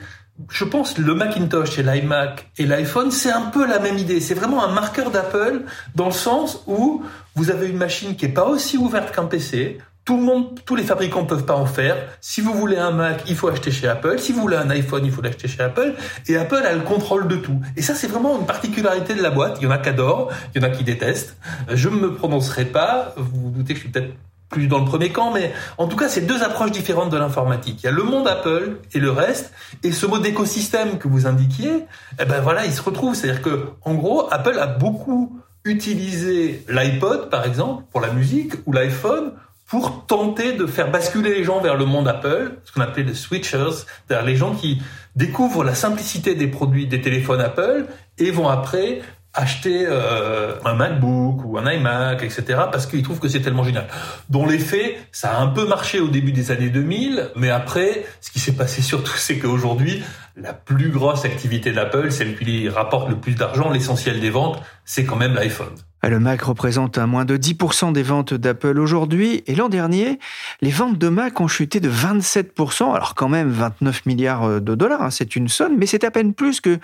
je 0.50 0.66
pense 0.66 0.98
le 0.98 1.16
Macintosh 1.16 1.80
et 1.80 1.84
l'iMac 1.84 2.50
et 2.58 2.66
l'iPhone, 2.66 3.12
c'est 3.12 3.32
un 3.32 3.44
peu 3.44 3.66
la 3.66 3.80
même 3.80 3.98
idée. 3.98 4.20
C'est 4.20 4.34
vraiment 4.34 4.64
un 4.64 4.72
marqueur 4.72 5.12
d'Apple 5.12 5.62
dans 5.96 6.08
le 6.08 6.12
sens 6.12 6.64
où 6.68 7.04
vous 7.36 7.52
avez 7.52 7.70
une 7.70 7.78
machine 7.78 8.16
qui 8.16 8.26
est 8.26 8.30
pas 8.30 8.46
aussi 8.46 8.78
ouverte 8.78 9.16
qu'un 9.16 9.26
PC. 9.26 9.78
Tout 10.04 10.18
le 10.18 10.24
monde, 10.24 10.60
tous 10.66 10.76
les 10.76 10.84
fabricants 10.84 11.26
peuvent 11.26 11.46
pas 11.46 11.56
en 11.56 11.66
faire. 11.66 11.98
Si 12.22 12.40
vous 12.40 12.54
voulez 12.54 12.78
un 12.78 12.92
Mac, 12.92 13.24
il 13.28 13.36
faut 13.36 13.48
acheter 13.48 13.72
chez 13.72 13.88
Apple. 13.88 14.20
Si 14.20 14.34
vous 14.34 14.42
voulez 14.42 14.58
un 14.58 14.70
iPhone, 14.70 15.04
il 15.04 15.12
faut 15.12 15.22
l'acheter 15.22 15.48
chez 15.48 15.64
Apple. 15.64 15.96
Et 16.28 16.38
Apple 16.38 16.64
a 16.64 16.74
le 16.74 16.82
contrôle 16.82 17.28
de 17.28 17.38
tout. 17.38 17.60
Et 17.76 17.82
ça, 17.82 17.96
c'est 17.96 18.06
vraiment 18.06 18.40
une 18.40 18.46
particularité 18.46 19.16
de 19.16 19.24
la 19.24 19.32
boîte. 19.32 19.58
Il 19.62 19.64
y 19.64 19.68
en 19.68 19.72
a 19.72 19.80
qui 19.80 19.90
adorent, 19.90 20.32
il 20.54 20.62
y 20.62 20.66
en 20.66 20.68
a 20.68 20.70
qui 20.70 20.84
détestent. 20.84 21.38
Je 21.74 21.90
ne 21.90 21.96
me 21.96 22.14
prononcerai 22.14 22.66
pas. 22.66 23.16
Vous 23.18 23.46
vous 23.46 23.50
doutez 23.50 23.74
que 23.74 23.80
je 23.80 23.84
suis 23.86 23.92
peut-être 23.92 24.14
plus 24.50 24.68
dans 24.68 24.80
le 24.80 24.86
premier 24.86 25.12
camp, 25.12 25.32
mais 25.34 25.52
en 25.78 25.88
tout 25.88 25.98
cas, 25.98 26.08
c'est 26.08 26.22
deux 26.22 26.44
approches 26.44 26.72
différentes 26.72 27.10
de 27.10 27.18
l'informatique. 27.18 27.80
Il 27.84 27.86
y 27.86 27.90
a 27.90 27.92
le 27.92 28.04
monde 28.04 28.28
Apple 28.28 28.78
et 28.94 29.00
le 29.00 29.12
reste, 29.12 29.52
et 29.84 29.92
ce 29.92 30.06
mot 30.06 30.20
d'écosystème 30.20 30.98
que 30.98 31.08
vous 31.08 31.28
indiquiez, 31.28 31.86
eh 32.20 32.26
ben 32.26 32.42
voilà, 32.42 32.66
il 32.66 32.72
se 32.72 32.82
retrouve. 32.82 33.16
C'est-à-dire 33.16 33.42
que, 33.42 33.70
en 33.82 33.96
gros, 33.96 34.28
Apple 34.32 34.58
a 34.60 34.68
beaucoup 34.68 35.40
utilisé 35.66 36.64
l'iPod, 36.70 37.30
par 37.30 37.46
exemple, 37.46 37.84
pour 37.92 38.02
la 38.02 38.12
musique, 38.12 38.54
ou 38.66 38.72
l'iPhone, 38.72 39.32
pour 39.68 40.06
tenter 40.06 40.54
de 40.54 40.68
faire 40.68 40.92
basculer 40.92 41.34
les 41.34 41.44
gens 41.44 41.60
vers 41.60 41.76
le 41.76 41.86
monde 41.86 42.08
Apple, 42.08 42.60
ce 42.64 42.72
qu'on 42.72 42.82
appelait 42.82 43.04
les 43.04 43.16
switchers, 43.16 43.72
c'est-à-dire 44.08 44.26
les 44.26 44.36
gens 44.36 44.54
qui 44.54 44.82
découvrent 45.16 45.64
la 45.64 45.74
simplicité 45.74 46.36
des 46.36 46.48
produits 46.48 46.86
des 46.86 47.02
téléphones 47.02 47.42
Apple 47.42 47.86
et 48.20 48.30
vont 48.30 48.48
après 48.48 49.02
acheter 49.36 49.86
euh, 49.88 50.56
un 50.64 50.74
MacBook 50.74 51.44
ou 51.46 51.58
un 51.58 51.72
iMac, 51.72 52.24
etc., 52.24 52.44
parce 52.72 52.86
qu'ils 52.86 53.04
trouvent 53.04 53.20
que 53.20 53.28
c'est 53.28 53.42
tellement 53.42 53.64
génial. 53.64 53.88
Dans 54.30 54.46
les 54.46 54.60
faits, 54.60 54.96
ça 55.12 55.32
a 55.32 55.42
un 55.42 55.48
peu 55.48 55.68
marché 55.68 56.00
au 56.00 56.08
début 56.08 56.32
des 56.32 56.52
années 56.52 56.70
2000, 56.70 57.32
mais 57.36 57.50
après, 57.50 58.06
ce 58.22 58.32
qui 58.32 58.40
s'est 58.40 58.54
passé 58.54 58.82
surtout, 58.82 59.16
c'est 59.16 59.38
qu'aujourd'hui, 59.38 60.04
la 60.38 60.54
plus 60.54 60.90
grosse 60.90 61.26
activité 61.26 61.72
d'Apple, 61.72 62.12
celle 62.12 62.38
qui 62.38 62.70
rapporte 62.70 63.10
le 63.10 63.18
plus 63.18 63.36
d'argent, 63.36 63.70
l'essentiel 63.70 64.20
des 64.20 64.30
ventes, 64.30 64.62
c'est 64.86 65.06
quand 65.06 65.16
même 65.18 65.36
l'iPhone. 65.36 65.76
Le 66.08 66.20
Mac 66.20 66.44
représente 66.44 67.00
un 67.00 67.08
moins 67.08 67.26
de 67.26 67.36
10% 67.36 67.92
des 67.92 68.04
ventes 68.04 68.36
d'Apple 68.36 68.80
aujourd'hui 68.80 69.44
et 69.48 69.56
l'an 69.56 69.70
dernier, 69.70 70.20
les 70.62 70.70
ventes 70.70 71.00
de 71.00 71.10
Mac 71.10 71.42
ont 71.42 71.48
chuté 71.48 71.80
de 71.80 71.90
27%, 71.90 72.94
alors 72.94 73.16
quand 73.16 73.28
même 73.28 73.50
29 73.50 74.06
milliards 74.06 74.62
de 74.62 74.76
dollars, 74.76 75.02
hein, 75.02 75.10
c'est 75.10 75.36
une 75.36 75.48
somme, 75.48 75.78
mais 75.78 75.88
c'est 75.88 76.04
à 76.04 76.12
peine 76.12 76.36
plus 76.36 76.62
que 76.62 76.78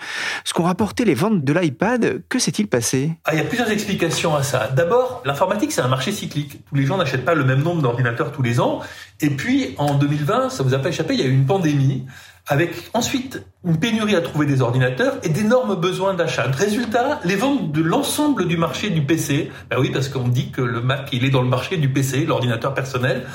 ce 0.44 0.52
qu'ont 0.52 0.64
rapporté 0.64 1.04
les 1.04 1.14
ventes 1.14 1.44
de 1.44 1.52
l'iPad. 1.52 2.22
Que 2.28 2.40
s'est-il 2.40 2.66
passé? 2.66 3.12
Ah, 3.24 3.34
Il 3.34 3.38
y 3.38 3.42
a 3.42 3.44
plusieurs 3.44 3.70
explications 3.70 4.34
à 4.34 4.42
ça. 4.42 4.68
D'abord, 4.68 5.22
l'informatique, 5.24 5.70
c'est 5.70 5.82
un 5.82 5.88
marché 5.88 6.10
cyclique. 6.10 6.60
Tous 6.68 6.74
les 6.74 6.84
gens 6.84 6.96
n'achètent 6.96 7.24
pas 7.24 7.34
le 7.34 7.44
même 7.44 7.62
nombre 7.62 7.80
d'ordinateurs 7.80 8.32
tous 8.32 8.42
les 8.42 8.58
ans. 8.58 8.80
Et 9.20 9.30
puis, 9.30 9.76
en 9.78 9.94
2020, 9.94 10.50
ça 10.50 10.64
vous 10.64 10.74
a 10.74 10.78
pas 10.78 10.88
échappé, 10.88 11.14
il 11.14 11.20
y 11.20 11.22
a 11.22 11.26
eu 11.26 11.32
une 11.32 11.46
pandémie 11.46 12.06
avec 12.46 12.90
ensuite 12.92 13.44
une 13.64 13.78
pénurie 13.78 14.16
à 14.16 14.20
trouver 14.20 14.46
des 14.46 14.62
ordinateurs 14.62 15.14
et 15.22 15.28
d'énormes 15.28 15.76
besoins 15.76 16.14
d'achat. 16.14 16.44
Résultat, 16.50 17.20
les 17.24 17.36
ventes 17.36 17.72
de 17.72 17.82
l'ensemble 17.82 18.48
du 18.48 18.56
marché 18.56 18.90
du 18.90 19.02
PC, 19.02 19.50
ben 19.70 19.78
oui, 19.78 19.90
parce 19.90 20.08
qu'on 20.08 20.28
dit 20.28 20.50
que 20.50 20.62
le 20.62 20.80
Mac, 20.80 21.08
il 21.12 21.24
est 21.24 21.30
dans 21.30 21.42
le 21.42 21.48
marché 21.48 21.76
du 21.76 21.88
PC, 21.88 22.26
l'ordinateur 22.26 22.74
personnel, 22.74 23.26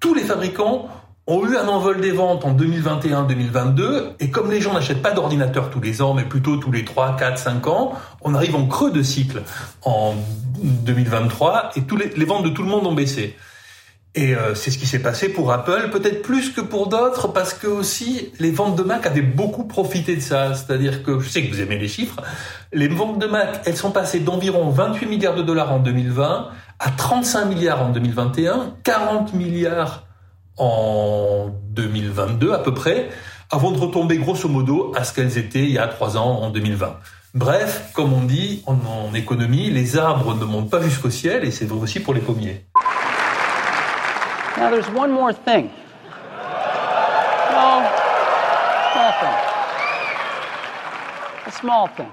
tous 0.00 0.14
les 0.14 0.22
fabricants 0.22 0.88
ont 1.26 1.46
eu 1.46 1.56
un 1.56 1.68
envol 1.68 2.00
des 2.00 2.10
ventes 2.10 2.44
en 2.44 2.54
2021-2022, 2.54 4.14
et 4.18 4.30
comme 4.30 4.50
les 4.50 4.60
gens 4.60 4.72
n'achètent 4.72 5.02
pas 5.02 5.12
d'ordinateur 5.12 5.70
tous 5.70 5.80
les 5.80 6.02
ans, 6.02 6.12
mais 6.14 6.24
plutôt 6.24 6.56
tous 6.56 6.72
les 6.72 6.84
3, 6.84 7.16
4, 7.16 7.38
5 7.38 7.66
ans, 7.68 7.92
on 8.22 8.34
arrive 8.34 8.56
en 8.56 8.66
creux 8.66 8.90
de 8.90 9.02
cycle 9.02 9.42
en 9.82 10.14
2023, 10.60 11.70
et 11.76 11.82
les 12.16 12.24
ventes 12.24 12.44
de 12.44 12.48
tout 12.48 12.62
le 12.62 12.68
monde 12.68 12.86
ont 12.86 12.94
baissé. 12.94 13.36
Et 14.16 14.34
euh, 14.34 14.56
c'est 14.56 14.72
ce 14.72 14.78
qui 14.78 14.86
s'est 14.86 14.98
passé 14.98 15.28
pour 15.28 15.52
Apple, 15.52 15.90
peut-être 15.92 16.22
plus 16.22 16.50
que 16.50 16.60
pour 16.60 16.88
d'autres, 16.88 17.28
parce 17.28 17.54
que 17.54 17.68
aussi 17.68 18.32
les 18.40 18.50
ventes 18.50 18.74
de 18.74 18.82
Mac 18.82 19.06
avaient 19.06 19.22
beaucoup 19.22 19.64
profité 19.64 20.16
de 20.16 20.20
ça. 20.20 20.52
C'est-à-dire 20.54 21.04
que 21.04 21.20
je 21.20 21.28
sais 21.28 21.44
que 21.44 21.54
vous 21.54 21.60
aimez 21.60 21.78
les 21.78 21.86
chiffres. 21.86 22.20
Les 22.72 22.88
ventes 22.88 23.20
de 23.20 23.26
Mac, 23.26 23.60
elles 23.66 23.76
sont 23.76 23.92
passées 23.92 24.18
d'environ 24.18 24.68
28 24.70 25.06
milliards 25.06 25.36
de 25.36 25.42
dollars 25.42 25.72
en 25.72 25.78
2020 25.78 26.48
à 26.80 26.90
35 26.90 27.44
milliards 27.44 27.82
en 27.82 27.90
2021, 27.90 28.74
40 28.82 29.34
milliards 29.34 30.06
en 30.56 31.50
2022 31.70 32.52
à 32.52 32.58
peu 32.58 32.74
près, 32.74 33.10
avant 33.50 33.70
de 33.70 33.78
retomber 33.78 34.18
grosso 34.18 34.48
modo 34.48 34.92
à 34.96 35.04
ce 35.04 35.14
qu'elles 35.14 35.38
étaient 35.38 35.62
il 35.62 35.70
y 35.70 35.78
a 35.78 35.86
trois 35.86 36.16
ans 36.16 36.40
en 36.40 36.50
2020. 36.50 36.96
Bref, 37.34 37.90
comme 37.94 38.12
on 38.12 38.24
dit 38.24 38.64
en, 38.66 38.74
en 38.74 39.14
économie, 39.14 39.70
les 39.70 39.96
arbres 39.96 40.34
ne 40.34 40.44
montent 40.44 40.70
pas 40.70 40.82
jusqu'au 40.82 41.10
ciel 41.10 41.44
et 41.44 41.52
c'est 41.52 41.66
vrai 41.66 41.78
aussi 41.78 42.00
pour 42.00 42.12
les 42.12 42.20
pommiers. 42.20 42.64
Now, 44.60 44.68
there's 44.68 44.90
one 44.90 45.10
more 45.10 45.32
thing. 45.32 45.70
A 51.46 51.50
small 51.50 51.88
thing. 51.96 52.10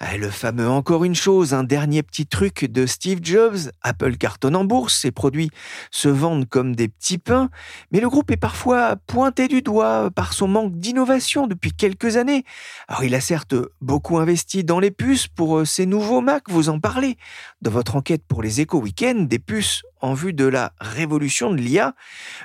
Eh, 0.00 0.18
le 0.18 0.28
fameux 0.28 0.68
encore 0.68 1.04
une 1.04 1.14
chose, 1.14 1.54
un 1.54 1.62
dernier 1.62 2.02
petit 2.02 2.26
truc 2.26 2.64
de 2.64 2.84
Steve 2.84 3.20
Jobs. 3.22 3.70
Apple 3.82 4.16
cartonne 4.16 4.56
en 4.56 4.64
bourse, 4.64 4.98
ses 4.98 5.12
produits 5.12 5.50
se 5.92 6.08
vendent 6.08 6.48
comme 6.48 6.74
des 6.74 6.88
petits 6.88 7.18
pains, 7.18 7.48
mais 7.92 8.00
le 8.00 8.08
groupe 8.08 8.32
est 8.32 8.36
parfois 8.36 8.96
pointé 9.06 9.46
du 9.46 9.62
doigt 9.62 10.10
par 10.10 10.32
son 10.32 10.48
manque 10.48 10.76
d'innovation 10.76 11.46
depuis 11.46 11.72
quelques 11.72 12.16
années. 12.16 12.44
Alors 12.88 13.04
il 13.04 13.14
a 13.14 13.20
certes 13.20 13.54
beaucoup 13.80 14.18
investi 14.18 14.64
dans 14.64 14.80
les 14.80 14.90
puces 14.90 15.28
pour 15.28 15.58
euh, 15.58 15.64
ses 15.64 15.86
nouveaux 15.86 16.20
Mac, 16.20 16.50
vous 16.50 16.70
en 16.70 16.80
parlez. 16.80 17.16
Dans 17.62 17.70
votre 17.70 17.94
enquête 17.94 18.24
pour 18.26 18.42
les 18.42 18.60
éco 18.60 18.78
week 18.80 19.04
des 19.04 19.38
puces 19.38 19.84
en 20.04 20.12
vue 20.12 20.34
de 20.34 20.44
la 20.44 20.72
révolution 20.80 21.50
de 21.50 21.56
l'IA. 21.56 21.94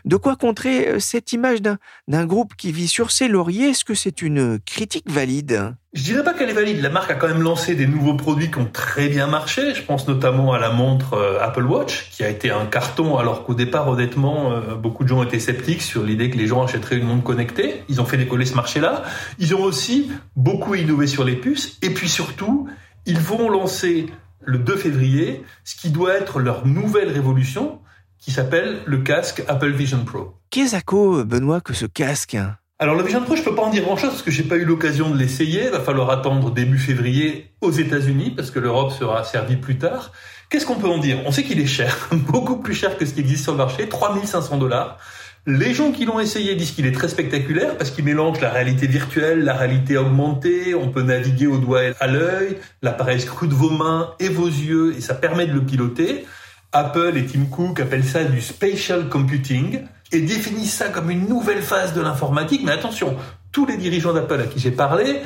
De 0.05 0.15
quoi 0.15 0.37
contrer 0.37 0.87
euh, 0.87 0.99
cette 0.99 1.33
image 1.33 1.59
d'un 1.61 2.25
groupe 2.25 2.55
qui 2.55 2.71
vit 2.71 2.87
sur 2.87 3.11
ses 3.11 3.27
lauriers? 3.27 3.69
Est-ce 3.69 3.83
que 3.83 3.93
c'est 3.93 4.21
une 4.21 4.59
critique 4.59 5.09
valide? 5.09 5.75
Je 5.91 6.03
dirais 6.03 6.23
pas 6.23 6.33
qu'elle 6.33 6.49
est 6.49 6.53
valide. 6.53 6.81
La 6.81 6.89
marque 6.89 7.11
a 7.11 7.15
quand 7.15 7.27
même 7.27 7.41
lancé 7.41 7.75
des 7.75 7.85
nouveaux 7.85 8.13
produits 8.13 8.49
qui 8.49 8.59
ont 8.59 8.69
très 8.71 9.09
bien 9.09 9.27
marché. 9.27 9.73
Je 9.73 9.81
pense 9.81 10.07
notamment 10.07 10.53
à 10.53 10.59
la 10.59 10.69
montre 10.69 11.15
euh, 11.15 11.41
Apple 11.41 11.65
Watch, 11.65 12.09
qui 12.11 12.23
a 12.23 12.29
été 12.29 12.49
un 12.49 12.65
carton, 12.65 13.17
alors 13.17 13.43
qu'au 13.43 13.55
départ, 13.55 13.89
honnêtement, 13.89 14.53
euh, 14.53 14.75
beaucoup 14.75 15.03
de 15.03 15.09
gens 15.09 15.21
étaient 15.21 15.39
sceptiques 15.39 15.81
sur 15.81 16.03
l'idée 16.03 16.29
que 16.29 16.37
les 16.37 16.47
gens 16.47 16.63
achèteraient 16.63 16.97
une 16.97 17.07
montre 17.07 17.23
connectée. 17.23 17.83
Ils 17.89 17.99
ont 17.99 18.05
fait 18.05 18.17
décoller 18.17 18.45
ce 18.45 18.55
marché-là. 18.55 19.03
Ils 19.37 19.53
ont 19.53 19.63
aussi 19.63 20.09
beaucoup 20.37 20.75
innové 20.75 21.07
sur 21.07 21.25
les 21.25 21.35
puces. 21.35 21.77
Et 21.81 21.89
puis 21.89 22.07
surtout, 22.07 22.69
ils 23.05 23.19
vont 23.19 23.49
lancer 23.49 24.07
le 24.41 24.57
2 24.57 24.75
février 24.75 25.43
ce 25.63 25.75
qui 25.75 25.89
doit 25.89 26.13
être 26.13 26.39
leur 26.39 26.65
nouvelle 26.65 27.11
révolution, 27.11 27.79
qui 28.19 28.31
s'appelle 28.31 28.79
le 28.85 28.97
casque 28.97 29.43
Apple 29.47 29.71
Vision 29.71 30.03
Pro. 30.03 30.33
Qu'est-ce 30.49 30.75
à 30.75 31.23
Benoît, 31.23 31.61
que 31.61 31.73
ce 31.73 31.85
casque 31.85 32.37
alors 32.81 32.95
le 32.95 33.03
Vision 33.03 33.21
Pro, 33.21 33.35
je 33.35 33.43
peux 33.43 33.53
pas 33.53 33.63
en 33.63 33.69
dire 33.69 33.83
grand-chose 33.83 34.11
parce 34.11 34.21
que 34.21 34.31
j'ai 34.31 34.43
pas 34.43 34.55
eu 34.55 34.63
l'occasion 34.63 35.09
de 35.09 35.17
l'essayer. 35.17 35.65
Il 35.65 35.71
va 35.71 35.81
falloir 35.81 36.09
attendre 36.11 36.49
début 36.49 36.77
février 36.77 37.51
aux 37.59 37.71
États-Unis 37.71 38.31
parce 38.31 38.51
que 38.51 38.59
l'Europe 38.59 38.93
sera 38.93 39.25
servie 39.25 39.57
plus 39.57 39.77
tard. 39.77 40.13
Qu'est-ce 40.49 40.65
qu'on 40.65 40.77
peut 40.77 40.87
en 40.87 40.97
dire? 40.97 41.19
On 41.25 41.31
sait 41.33 41.43
qu'il 41.43 41.59
est 41.59 41.65
cher, 41.65 42.07
beaucoup 42.13 42.55
plus 42.55 42.73
cher 42.73 42.97
que 42.97 43.05
ce 43.05 43.13
qui 43.13 43.19
existe 43.19 43.43
sur 43.43 43.51
le 43.51 43.57
marché, 43.57 43.89
3500 43.89 44.57
dollars. 44.59 44.97
Les 45.45 45.73
gens 45.73 45.91
qui 45.91 46.05
l'ont 46.05 46.19
essayé 46.19 46.55
disent 46.55 46.71
qu'il 46.71 46.85
est 46.85 46.91
très 46.91 47.07
spectaculaire 47.07 47.77
parce 47.77 47.91
qu'il 47.91 48.03
mélange 48.03 48.41
la 48.41 48.49
réalité 48.49 48.87
virtuelle, 48.87 49.43
la 49.43 49.53
réalité 49.53 49.97
augmentée, 49.97 50.75
on 50.75 50.89
peut 50.89 51.01
naviguer 51.01 51.47
au 51.47 51.57
doigt 51.57 51.83
et 51.85 51.93
à 51.99 52.07
l'œil, 52.07 52.57
l'appareil 52.81 53.21
scrute 53.21 53.51
vos 53.51 53.69
mains 53.69 54.11
et 54.19 54.29
vos 54.29 54.47
yeux 54.47 54.93
et 54.97 55.01
ça 55.01 55.15
permet 55.15 55.47
de 55.47 55.53
le 55.53 55.63
piloter. 55.63 56.25
Apple 56.71 57.13
et 57.15 57.25
Tim 57.25 57.45
Cook 57.45 57.79
appellent 57.79 58.03
ça 58.03 58.23
du 58.23 58.41
spatial 58.41 59.09
computing 59.09 59.81
et 60.11 60.21
définissent 60.21 60.75
ça 60.75 60.89
comme 60.89 61.09
une 61.09 61.27
nouvelle 61.27 61.61
phase 61.61 61.93
de 61.93 62.01
l'informatique. 62.01 62.61
Mais 62.63 62.71
attention, 62.71 63.15
tous 63.51 63.65
les 63.65 63.77
dirigeants 63.77 64.13
d'Apple 64.13 64.41
à 64.41 64.45
qui 64.45 64.59
j'ai 64.59 64.71
parlé, 64.71 65.21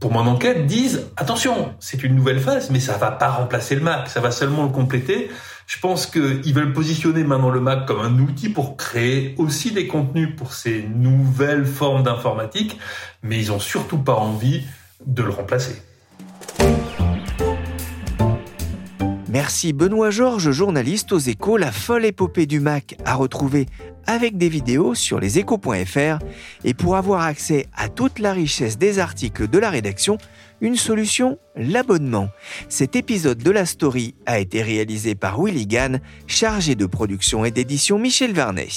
pour 0.00 0.12
mon 0.12 0.26
enquête, 0.26 0.66
disent 0.66 1.10
attention, 1.16 1.74
c'est 1.80 2.02
une 2.04 2.14
nouvelle 2.14 2.40
phase, 2.40 2.70
mais 2.70 2.80
ça 2.80 2.96
va 2.96 3.10
pas 3.10 3.28
remplacer 3.28 3.74
le 3.74 3.80
Mac, 3.80 4.08
ça 4.08 4.20
va 4.20 4.30
seulement 4.30 4.62
le 4.62 4.70
compléter. 4.70 5.28
Je 5.68 5.78
pense 5.80 6.06
qu'ils 6.06 6.54
veulent 6.54 6.72
positionner 6.72 7.24
maintenant 7.24 7.50
le 7.50 7.60
Mac 7.60 7.84
comme 7.84 8.00
un 8.00 8.18
outil 8.20 8.48
pour 8.48 8.78
créer 8.78 9.34
aussi 9.36 9.70
des 9.70 9.86
contenus 9.86 10.34
pour 10.34 10.54
ces 10.54 10.82
nouvelles 10.82 11.66
formes 11.66 12.02
d'informatique, 12.02 12.78
mais 13.22 13.38
ils 13.38 13.52
ont 13.52 13.60
surtout 13.60 13.98
pas 13.98 14.14
envie 14.14 14.62
de 15.04 15.22
le 15.22 15.28
remplacer. 15.28 15.82
Merci 19.28 19.74
Benoît 19.74 20.10
Georges, 20.10 20.52
journaliste 20.52 21.12
aux 21.12 21.18
échos. 21.18 21.58
La 21.58 21.70
folle 21.70 22.06
épopée 22.06 22.46
du 22.46 22.60
Mac 22.60 22.96
à 23.04 23.14
retrouver 23.14 23.66
avec 24.06 24.38
des 24.38 24.48
vidéos 24.48 24.94
sur 24.94 25.20
leséchos.fr. 25.20 26.18
Et 26.64 26.72
pour 26.72 26.96
avoir 26.96 27.20
accès 27.20 27.66
à 27.76 27.90
toute 27.90 28.20
la 28.20 28.32
richesse 28.32 28.78
des 28.78 28.98
articles 28.98 29.46
de 29.48 29.58
la 29.58 29.68
rédaction, 29.68 30.16
une 30.60 30.76
solution, 30.76 31.38
l'abonnement. 31.56 32.28
Cet 32.68 32.96
épisode 32.96 33.38
de 33.38 33.50
la 33.50 33.66
story 33.66 34.14
a 34.26 34.38
été 34.38 34.62
réalisé 34.62 35.14
par 35.14 35.42
Willy 35.42 35.66
Gann, 35.66 36.00
chargé 36.26 36.74
de 36.74 36.86
production 36.86 37.44
et 37.44 37.50
d'édition 37.50 37.98
Michel 37.98 38.32
Varnet. 38.32 38.68